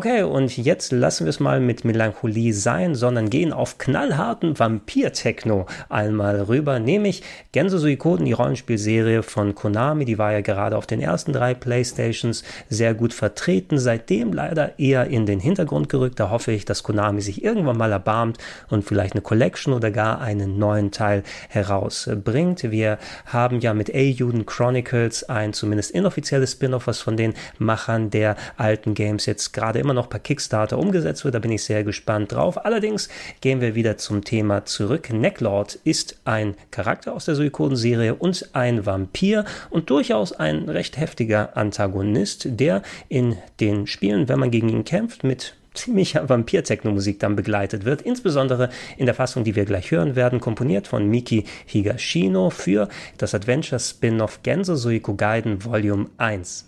Okay, 0.05 0.23
und 0.23 0.57
jetzt 0.57 0.91
lassen 0.91 1.23
wir 1.23 1.29
es 1.29 1.39
mal 1.39 1.61
mit 1.61 1.85
Melancholie 1.85 2.51
sein, 2.51 2.93
sondern 2.93 3.29
gehen 3.29 3.53
auf 3.53 3.77
knallharten 3.77 4.59
Vampir-Techno 4.59 5.65
einmal 5.87 6.41
rüber, 6.41 6.77
nämlich 6.79 7.23
Genso 7.53 7.77
Suikoden, 7.77 8.25
die 8.25 8.31
Rollenspielserie 8.31 9.21
von 9.21 9.53
Konami, 9.53 10.05
die 10.05 10.17
war 10.17 10.31
ja 10.31 10.41
gerade 10.41 10.75
auf 10.75 10.87
den 10.87 10.99
ersten 10.99 11.33
drei 11.33 11.53
Playstations 11.53 12.43
sehr 12.67 12.95
gut 12.95 13.13
vertreten, 13.13 13.77
seitdem 13.77 14.33
leider 14.33 14.79
eher 14.79 15.05
in 15.05 15.27
den 15.27 15.39
Hintergrund 15.39 15.87
gerückt. 15.87 16.19
Da 16.19 16.31
hoffe 16.31 16.51
ich, 16.51 16.65
dass 16.65 16.81
Konami 16.81 17.21
sich 17.21 17.43
irgendwann 17.43 17.77
mal 17.77 17.91
erbarmt 17.91 18.39
und 18.69 18.85
vielleicht 18.85 19.13
eine 19.13 19.21
Collection 19.21 19.71
oder 19.71 19.91
gar 19.91 20.19
einen 20.19 20.57
neuen 20.57 20.89
Teil 20.89 21.21
herausbringt. 21.47 22.71
Wir 22.71 22.97
haben 23.27 23.59
ja 23.59 23.75
mit 23.75 23.93
A-Juden 23.93 24.47
Chronicles 24.47 25.29
ein 25.29 25.53
zumindest 25.53 25.91
inoffizielles 25.91 26.53
Spin-off, 26.53 26.87
was 26.87 27.01
von 27.01 27.17
den 27.17 27.35
Machern 27.59 28.09
der 28.09 28.35
alten 28.57 28.95
Games 28.95 29.27
jetzt 29.27 29.53
gerade 29.53 29.77
immer 29.77 29.92
noch 29.93 30.09
per 30.09 30.19
Kickstarter 30.19 30.77
umgesetzt 30.77 31.23
wird. 31.23 31.35
Da 31.35 31.39
bin 31.39 31.51
ich 31.51 31.63
sehr 31.63 31.83
gespannt 31.83 32.31
drauf. 32.31 32.65
Allerdings 32.65 33.09
gehen 33.41 33.61
wir 33.61 33.75
wieder 33.75 33.97
zum 33.97 34.23
Thema 34.23 34.65
zurück. 34.65 35.11
Necklord 35.11 35.79
ist 35.83 36.19
ein 36.25 36.55
Charakter 36.71 37.13
aus 37.13 37.25
der 37.25 37.35
Suikoden-Serie 37.35 38.15
und 38.15 38.49
ein 38.53 38.85
Vampir 38.85 39.45
und 39.69 39.89
durchaus 39.89 40.33
ein 40.33 40.69
recht 40.69 40.97
heftiger 40.97 41.55
Antagonist, 41.57 42.47
der 42.49 42.81
in 43.09 43.37
den 43.59 43.87
Spielen, 43.87 44.27
wenn 44.29 44.39
man 44.39 44.51
gegen 44.51 44.69
ihn 44.69 44.85
kämpft, 44.85 45.23
mit 45.23 45.55
ziemlicher 45.73 46.29
Vampir-Techno-Musik 46.29 47.19
dann 47.19 47.35
begleitet 47.35 47.85
wird, 47.85 48.01
insbesondere 48.01 48.69
in 48.97 49.05
der 49.05 49.15
Fassung, 49.15 49.43
die 49.43 49.55
wir 49.55 49.65
gleich 49.65 49.91
hören 49.91 50.15
werden, 50.15 50.39
komponiert 50.39 50.87
von 50.87 51.07
Miki 51.07 51.45
Higashino 51.65 52.49
für 52.49 52.89
das 53.17 53.33
Adventure-Spin-off 53.33 54.41
Genso 54.43 54.75
Suiko 54.75 55.15
Gaiden 55.15 55.63
Volume 55.65 56.07
1. 56.17 56.65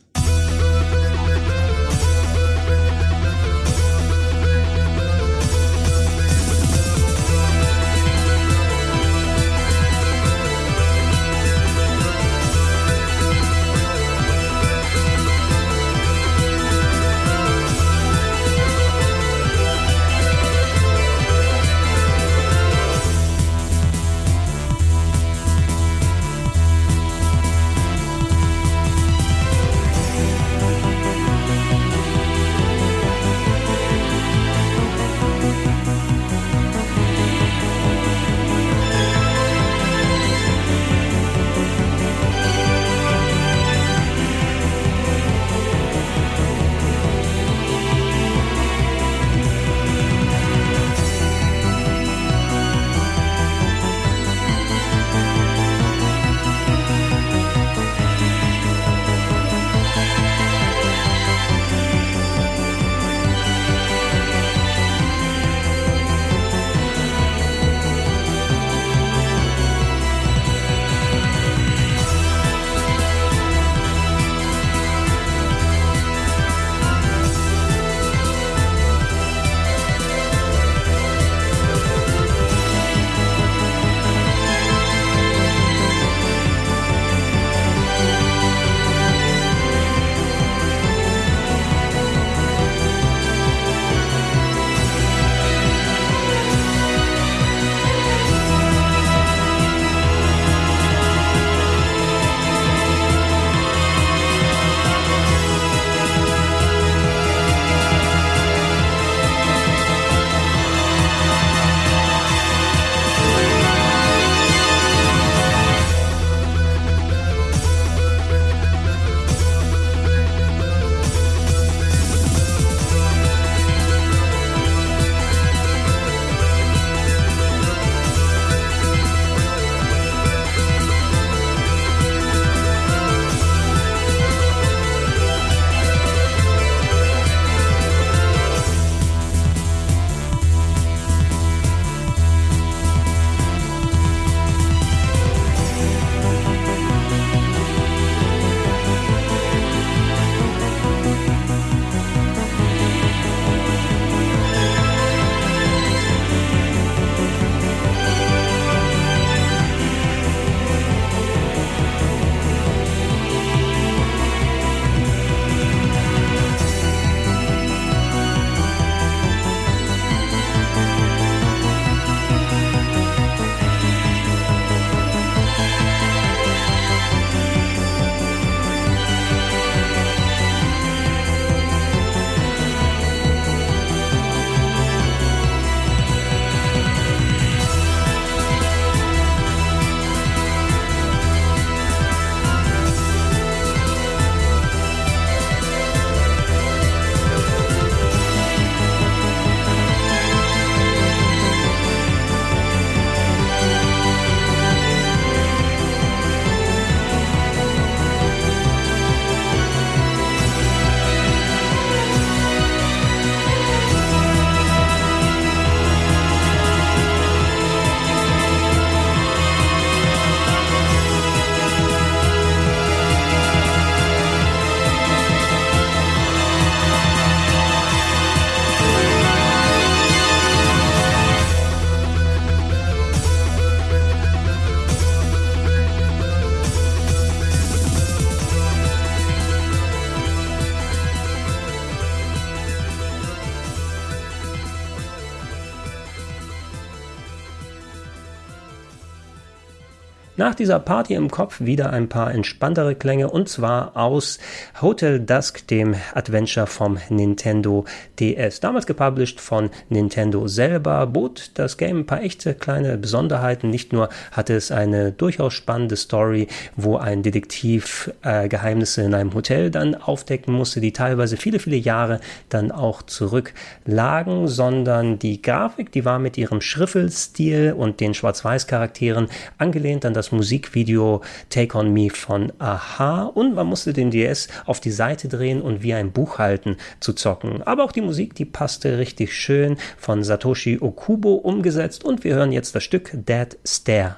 Nach 250.37 250.53
dieser 250.53 250.79
Party 250.79 251.13
im 251.13 251.31
Kopf 251.31 251.61
wieder 251.61 251.91
ein 251.91 252.09
paar 252.09 252.33
entspanntere 252.33 252.95
Klänge 252.95 253.29
und 253.29 253.47
zwar 253.47 253.95
aus 253.95 254.37
Hotel 254.81 255.21
Dusk, 255.21 255.65
dem 255.67 255.95
Adventure 256.13 256.67
vom 256.67 256.97
Nintendo 257.07 257.85
DS. 258.19 258.59
Damals 258.59 258.85
gepublished 258.85 259.39
von 259.39 259.69
Nintendo 259.87 260.49
selber, 260.49 261.07
bot 261.07 261.51
das 261.53 261.77
Game 261.77 261.99
ein 261.99 262.05
paar 262.05 262.21
echte 262.21 262.53
kleine 262.53 262.97
Besonderheiten. 262.97 263.69
Nicht 263.69 263.93
nur 263.93 264.09
hatte 264.33 264.55
es 264.55 264.73
eine 264.73 265.13
durchaus 265.13 265.53
spannende 265.53 265.95
Story, 265.95 266.49
wo 266.75 266.97
ein 266.97 267.23
Detektiv 267.23 268.11
äh, 268.21 268.49
Geheimnisse 268.49 269.03
in 269.03 269.13
einem 269.13 269.33
Hotel 269.33 269.71
dann 269.71 269.95
aufdecken 269.95 270.53
musste, 270.53 270.81
die 270.81 270.91
teilweise 270.91 271.37
viele, 271.37 271.59
viele 271.59 271.77
Jahre 271.77 272.19
dann 272.49 272.73
auch 272.73 273.03
zurücklagen, 273.03 274.49
sondern 274.49 275.17
die 275.17 275.41
Grafik, 275.41 275.93
die 275.93 276.03
war 276.03 276.19
mit 276.19 276.37
ihrem 276.37 276.59
Schriffelstil 276.59 277.71
und 277.71 278.01
den 278.01 278.13
Schwarz-Weiß-Charakteren 278.13 279.29
angelehnt 279.57 280.03
an 280.03 280.13
das 280.13 280.24
Musikvideo 280.31 281.21
Take 281.49 281.77
On 281.77 281.91
Me 281.91 282.09
von 282.09 282.51
Aha 282.59 283.23
und 283.23 283.55
man 283.55 283.67
musste 283.67 283.93
den 283.93 284.11
DS 284.11 284.47
auf 284.65 284.79
die 284.79 284.91
Seite 284.91 285.27
drehen 285.27 285.61
und 285.61 285.83
wie 285.83 285.93
ein 285.93 286.11
Buch 286.11 286.39
halten 286.39 286.77
zu 286.99 287.13
zocken. 287.13 287.61
Aber 287.63 287.83
auch 287.83 287.91
die 287.91 288.01
Musik, 288.01 288.35
die 288.35 288.45
passte 288.45 288.97
richtig 288.97 289.33
schön 289.33 289.77
von 289.97 290.23
Satoshi 290.23 290.79
Okubo 290.81 291.35
umgesetzt 291.35 292.03
und 292.03 292.23
wir 292.23 292.35
hören 292.35 292.51
jetzt 292.51 292.75
das 292.75 292.83
Stück 292.83 293.11
Dead 293.13 293.57
Stare. 293.65 294.17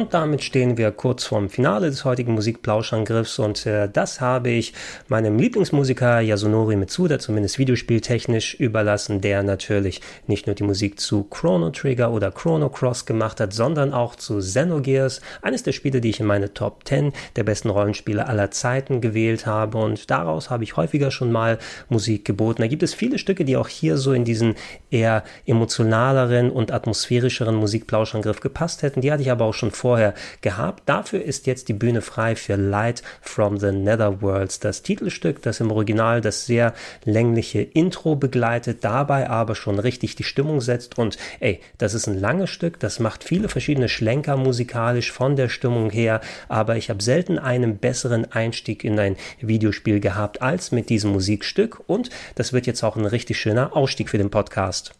Und 0.00 0.14
damit 0.14 0.42
stehen 0.42 0.78
wir 0.78 0.92
kurz 0.92 1.24
vorm 1.24 1.50
Finale 1.50 1.90
des 1.90 2.06
heutigen 2.06 2.32
Musikplauschangriffs 2.32 3.38
und 3.38 3.66
äh, 3.66 3.86
das 3.86 4.22
habe 4.22 4.48
ich 4.48 4.72
meinem 5.08 5.38
Lieblingsmusiker 5.38 6.20
Yasunori 6.20 6.76
Mitsuda, 6.76 7.18
zumindest 7.18 7.58
videospieltechnisch, 7.58 8.54
überlassen, 8.54 9.20
der 9.20 9.42
natürlich 9.42 10.00
nicht 10.26 10.46
nur 10.46 10.56
die 10.56 10.62
Musik 10.62 10.98
zu 10.98 11.24
Chrono 11.24 11.68
Trigger 11.68 12.12
oder 12.12 12.30
Chrono 12.30 12.70
Cross 12.70 13.04
gemacht 13.04 13.40
hat, 13.40 13.52
sondern 13.52 13.92
auch 13.92 14.16
zu 14.16 14.38
Xenogears, 14.38 15.20
eines 15.42 15.64
der 15.64 15.72
Spiele, 15.72 16.00
die 16.00 16.08
ich 16.08 16.20
in 16.20 16.26
meine 16.26 16.54
Top 16.54 16.80
10 16.86 17.12
der 17.36 17.44
besten 17.44 17.68
Rollenspiele 17.68 18.26
aller 18.26 18.50
Zeiten 18.50 19.02
gewählt 19.02 19.44
habe 19.44 19.76
und 19.76 20.10
daraus 20.10 20.48
habe 20.48 20.64
ich 20.64 20.78
häufiger 20.78 21.10
schon 21.10 21.30
mal 21.30 21.58
Musik 21.90 22.24
geboten. 22.24 22.62
Da 22.62 22.68
gibt 22.68 22.82
es 22.82 22.94
viele 22.94 23.18
Stücke, 23.18 23.44
die 23.44 23.58
auch 23.58 23.68
hier 23.68 23.98
so 23.98 24.14
in 24.14 24.24
diesen 24.24 24.54
eher 24.90 25.24
emotionaleren 25.44 26.50
und 26.50 26.72
atmosphärischeren 26.72 27.56
Musikplauschangriff 27.56 28.40
gepasst 28.40 28.80
hätten. 28.80 29.02
Die 29.02 29.12
hatte 29.12 29.20
ich 29.22 29.30
aber 29.30 29.44
auch 29.44 29.52
schon 29.52 29.70
vorher 29.90 30.14
gehabt. 30.40 30.84
Dafür 30.88 31.20
ist 31.20 31.48
jetzt 31.48 31.68
die 31.68 31.72
Bühne 31.72 32.00
frei 32.00 32.36
für 32.36 32.54
Light 32.54 33.02
from 33.22 33.58
the 33.58 33.72
Netherworlds, 33.72 34.60
das 34.60 34.84
Titelstück, 34.84 35.42
das 35.42 35.58
im 35.58 35.72
Original 35.72 36.20
das 36.20 36.46
sehr 36.46 36.74
längliche 37.04 37.60
Intro 37.60 38.14
begleitet, 38.14 38.84
dabei 38.84 39.28
aber 39.28 39.56
schon 39.56 39.80
richtig 39.80 40.14
die 40.14 40.22
Stimmung 40.22 40.60
setzt. 40.60 40.96
Und 40.96 41.18
ey, 41.40 41.58
das 41.78 41.94
ist 41.94 42.06
ein 42.06 42.20
langes 42.20 42.50
Stück, 42.50 42.78
das 42.78 43.00
macht 43.00 43.24
viele 43.24 43.48
verschiedene 43.48 43.88
Schlenker 43.88 44.36
musikalisch 44.36 45.10
von 45.10 45.34
der 45.34 45.48
Stimmung 45.48 45.90
her, 45.90 46.20
aber 46.48 46.76
ich 46.76 46.88
habe 46.88 47.02
selten 47.02 47.40
einen 47.40 47.78
besseren 47.78 48.30
Einstieg 48.30 48.84
in 48.84 48.96
ein 49.00 49.16
Videospiel 49.40 49.98
gehabt 49.98 50.40
als 50.40 50.70
mit 50.70 50.88
diesem 50.88 51.10
Musikstück 51.10 51.82
und 51.88 52.10
das 52.36 52.52
wird 52.52 52.68
jetzt 52.68 52.84
auch 52.84 52.94
ein 52.94 53.06
richtig 53.06 53.40
schöner 53.40 53.74
Ausstieg 53.74 54.08
für 54.08 54.18
den 54.18 54.30
Podcast. 54.30 54.99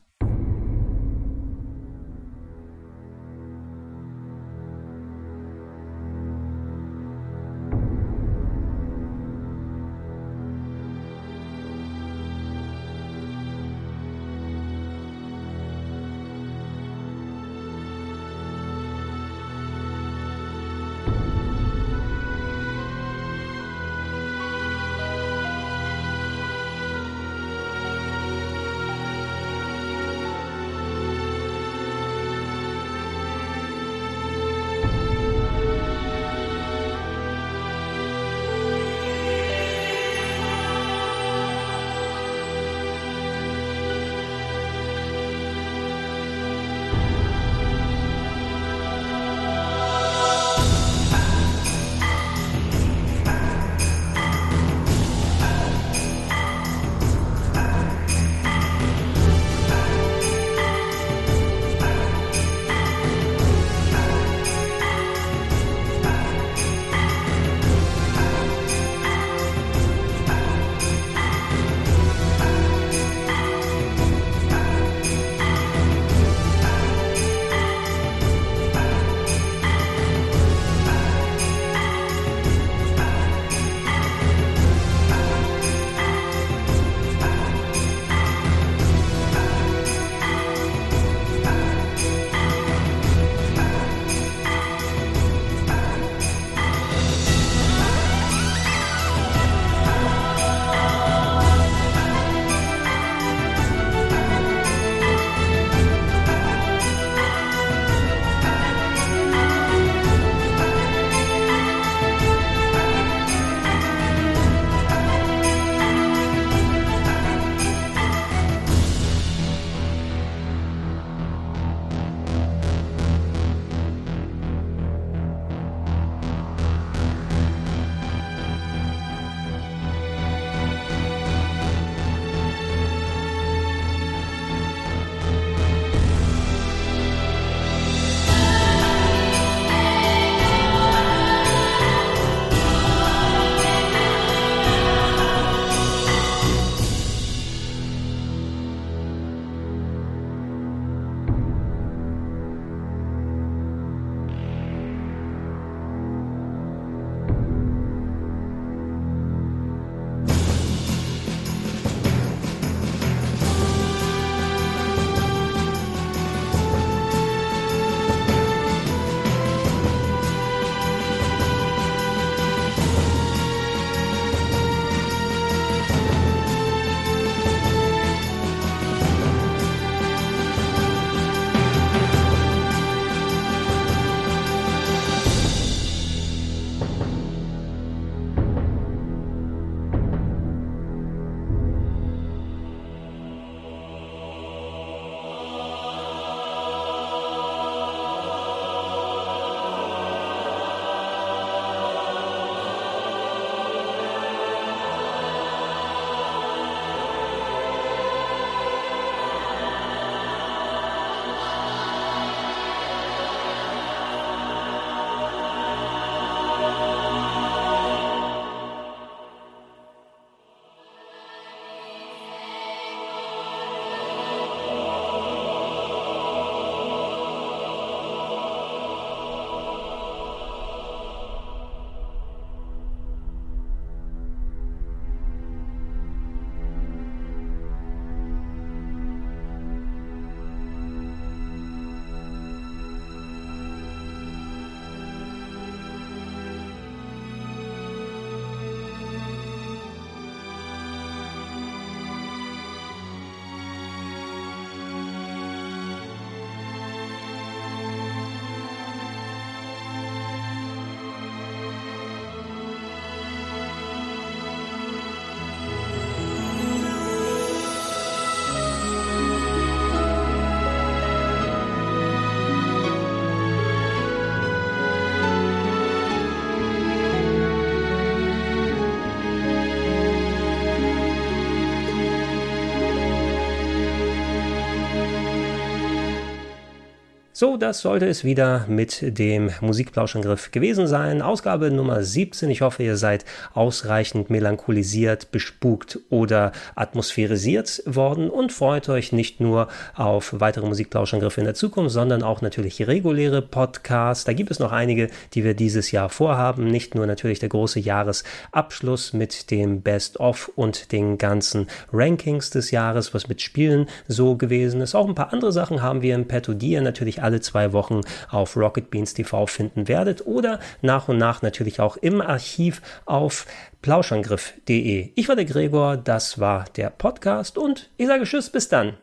So, 287.41 287.57
das 287.57 287.81
sollte 287.81 288.07
es 288.07 288.23
wieder 288.23 288.67
mit 288.69 289.19
dem 289.19 289.51
Musikplauschangriff 289.63 290.51
gewesen 290.51 290.87
sein. 290.87 291.23
Ausgabe 291.23 291.71
Nummer 291.71 292.03
17. 292.03 292.51
Ich 292.51 292.61
hoffe, 292.61 292.83
ihr 292.83 292.99
seid 292.99 293.25
ausreichend 293.55 294.29
melancholisiert, 294.29 295.31
bespukt 295.31 296.01
oder 296.11 296.53
atmosphärisiert 296.75 297.83
worden 297.87 298.29
und 298.29 298.53
freut 298.53 298.91
euch 298.91 299.13
nicht 299.13 299.41
nur 299.41 299.69
auf 299.95 300.39
weitere 300.39 300.67
Musikplauschangriffe 300.67 301.41
in 301.41 301.47
der 301.47 301.55
Zukunft, 301.55 301.93
sondern 301.93 302.23
auch 302.23 302.43
natürlich 302.43 302.87
reguläre 302.87 303.41
Podcasts. 303.41 304.25
Da 304.25 304.35
gibt 304.35 304.51
es 304.51 304.59
noch 304.59 304.73
einige, 304.73 305.09
die 305.33 305.43
wir 305.43 305.55
dieses 305.55 305.93
Jahr 305.93 306.11
vorhaben. 306.11 306.67
Nicht 306.67 306.95
nur 306.95 307.07
natürlich 307.07 307.39
der 307.39 307.49
große 307.49 307.81
Jahresabschluss 307.81 309.15
mit 309.15 309.51
dem 309.51 309.81
Best-of 309.81 310.53
und 310.57 310.93
den 310.93 311.17
ganzen 311.17 311.69
Rankings 311.91 312.51
des 312.51 312.71
Jahres, 312.71 313.15
was 313.15 313.29
mit 313.29 313.41
Spielen 313.41 313.89
so 314.09 314.37
gewesen 314.37 314.83
ist. 314.83 314.95
Auch 314.95 315.09
ein 315.09 315.15
paar 315.15 315.33
andere 315.33 315.53
Sachen 315.53 315.81
haben 315.81 316.03
wir 316.03 316.15
im 316.15 316.29
Petto, 316.29 316.53
die 316.53 316.73
ihr 316.73 316.83
natürlich 316.83 317.23
alle 317.31 317.41
zwei 317.41 317.73
Wochen 317.73 318.01
auf 318.29 318.57
Rocket 318.57 318.91
Beans 318.91 319.15
TV 319.15 319.47
finden 319.47 319.87
werdet 319.87 320.27
oder 320.27 320.59
nach 320.83 321.09
und 321.09 321.17
nach 321.17 321.43
natürlich 321.43 321.79
auch 321.79 321.97
im 321.97 322.21
Archiv 322.21 322.83
auf 323.07 323.47
plauschangriff.de. 323.83 325.13
Ich 325.15 325.29
war 325.29 325.37
der 325.37 325.45
Gregor, 325.45 325.97
das 325.97 326.41
war 326.41 326.65
der 326.77 326.91
Podcast 326.91 327.57
und 327.57 327.89
ich 327.97 328.09
sage 328.09 328.25
Tschüss, 328.25 328.51
bis 328.51 328.69
dann. 328.69 328.95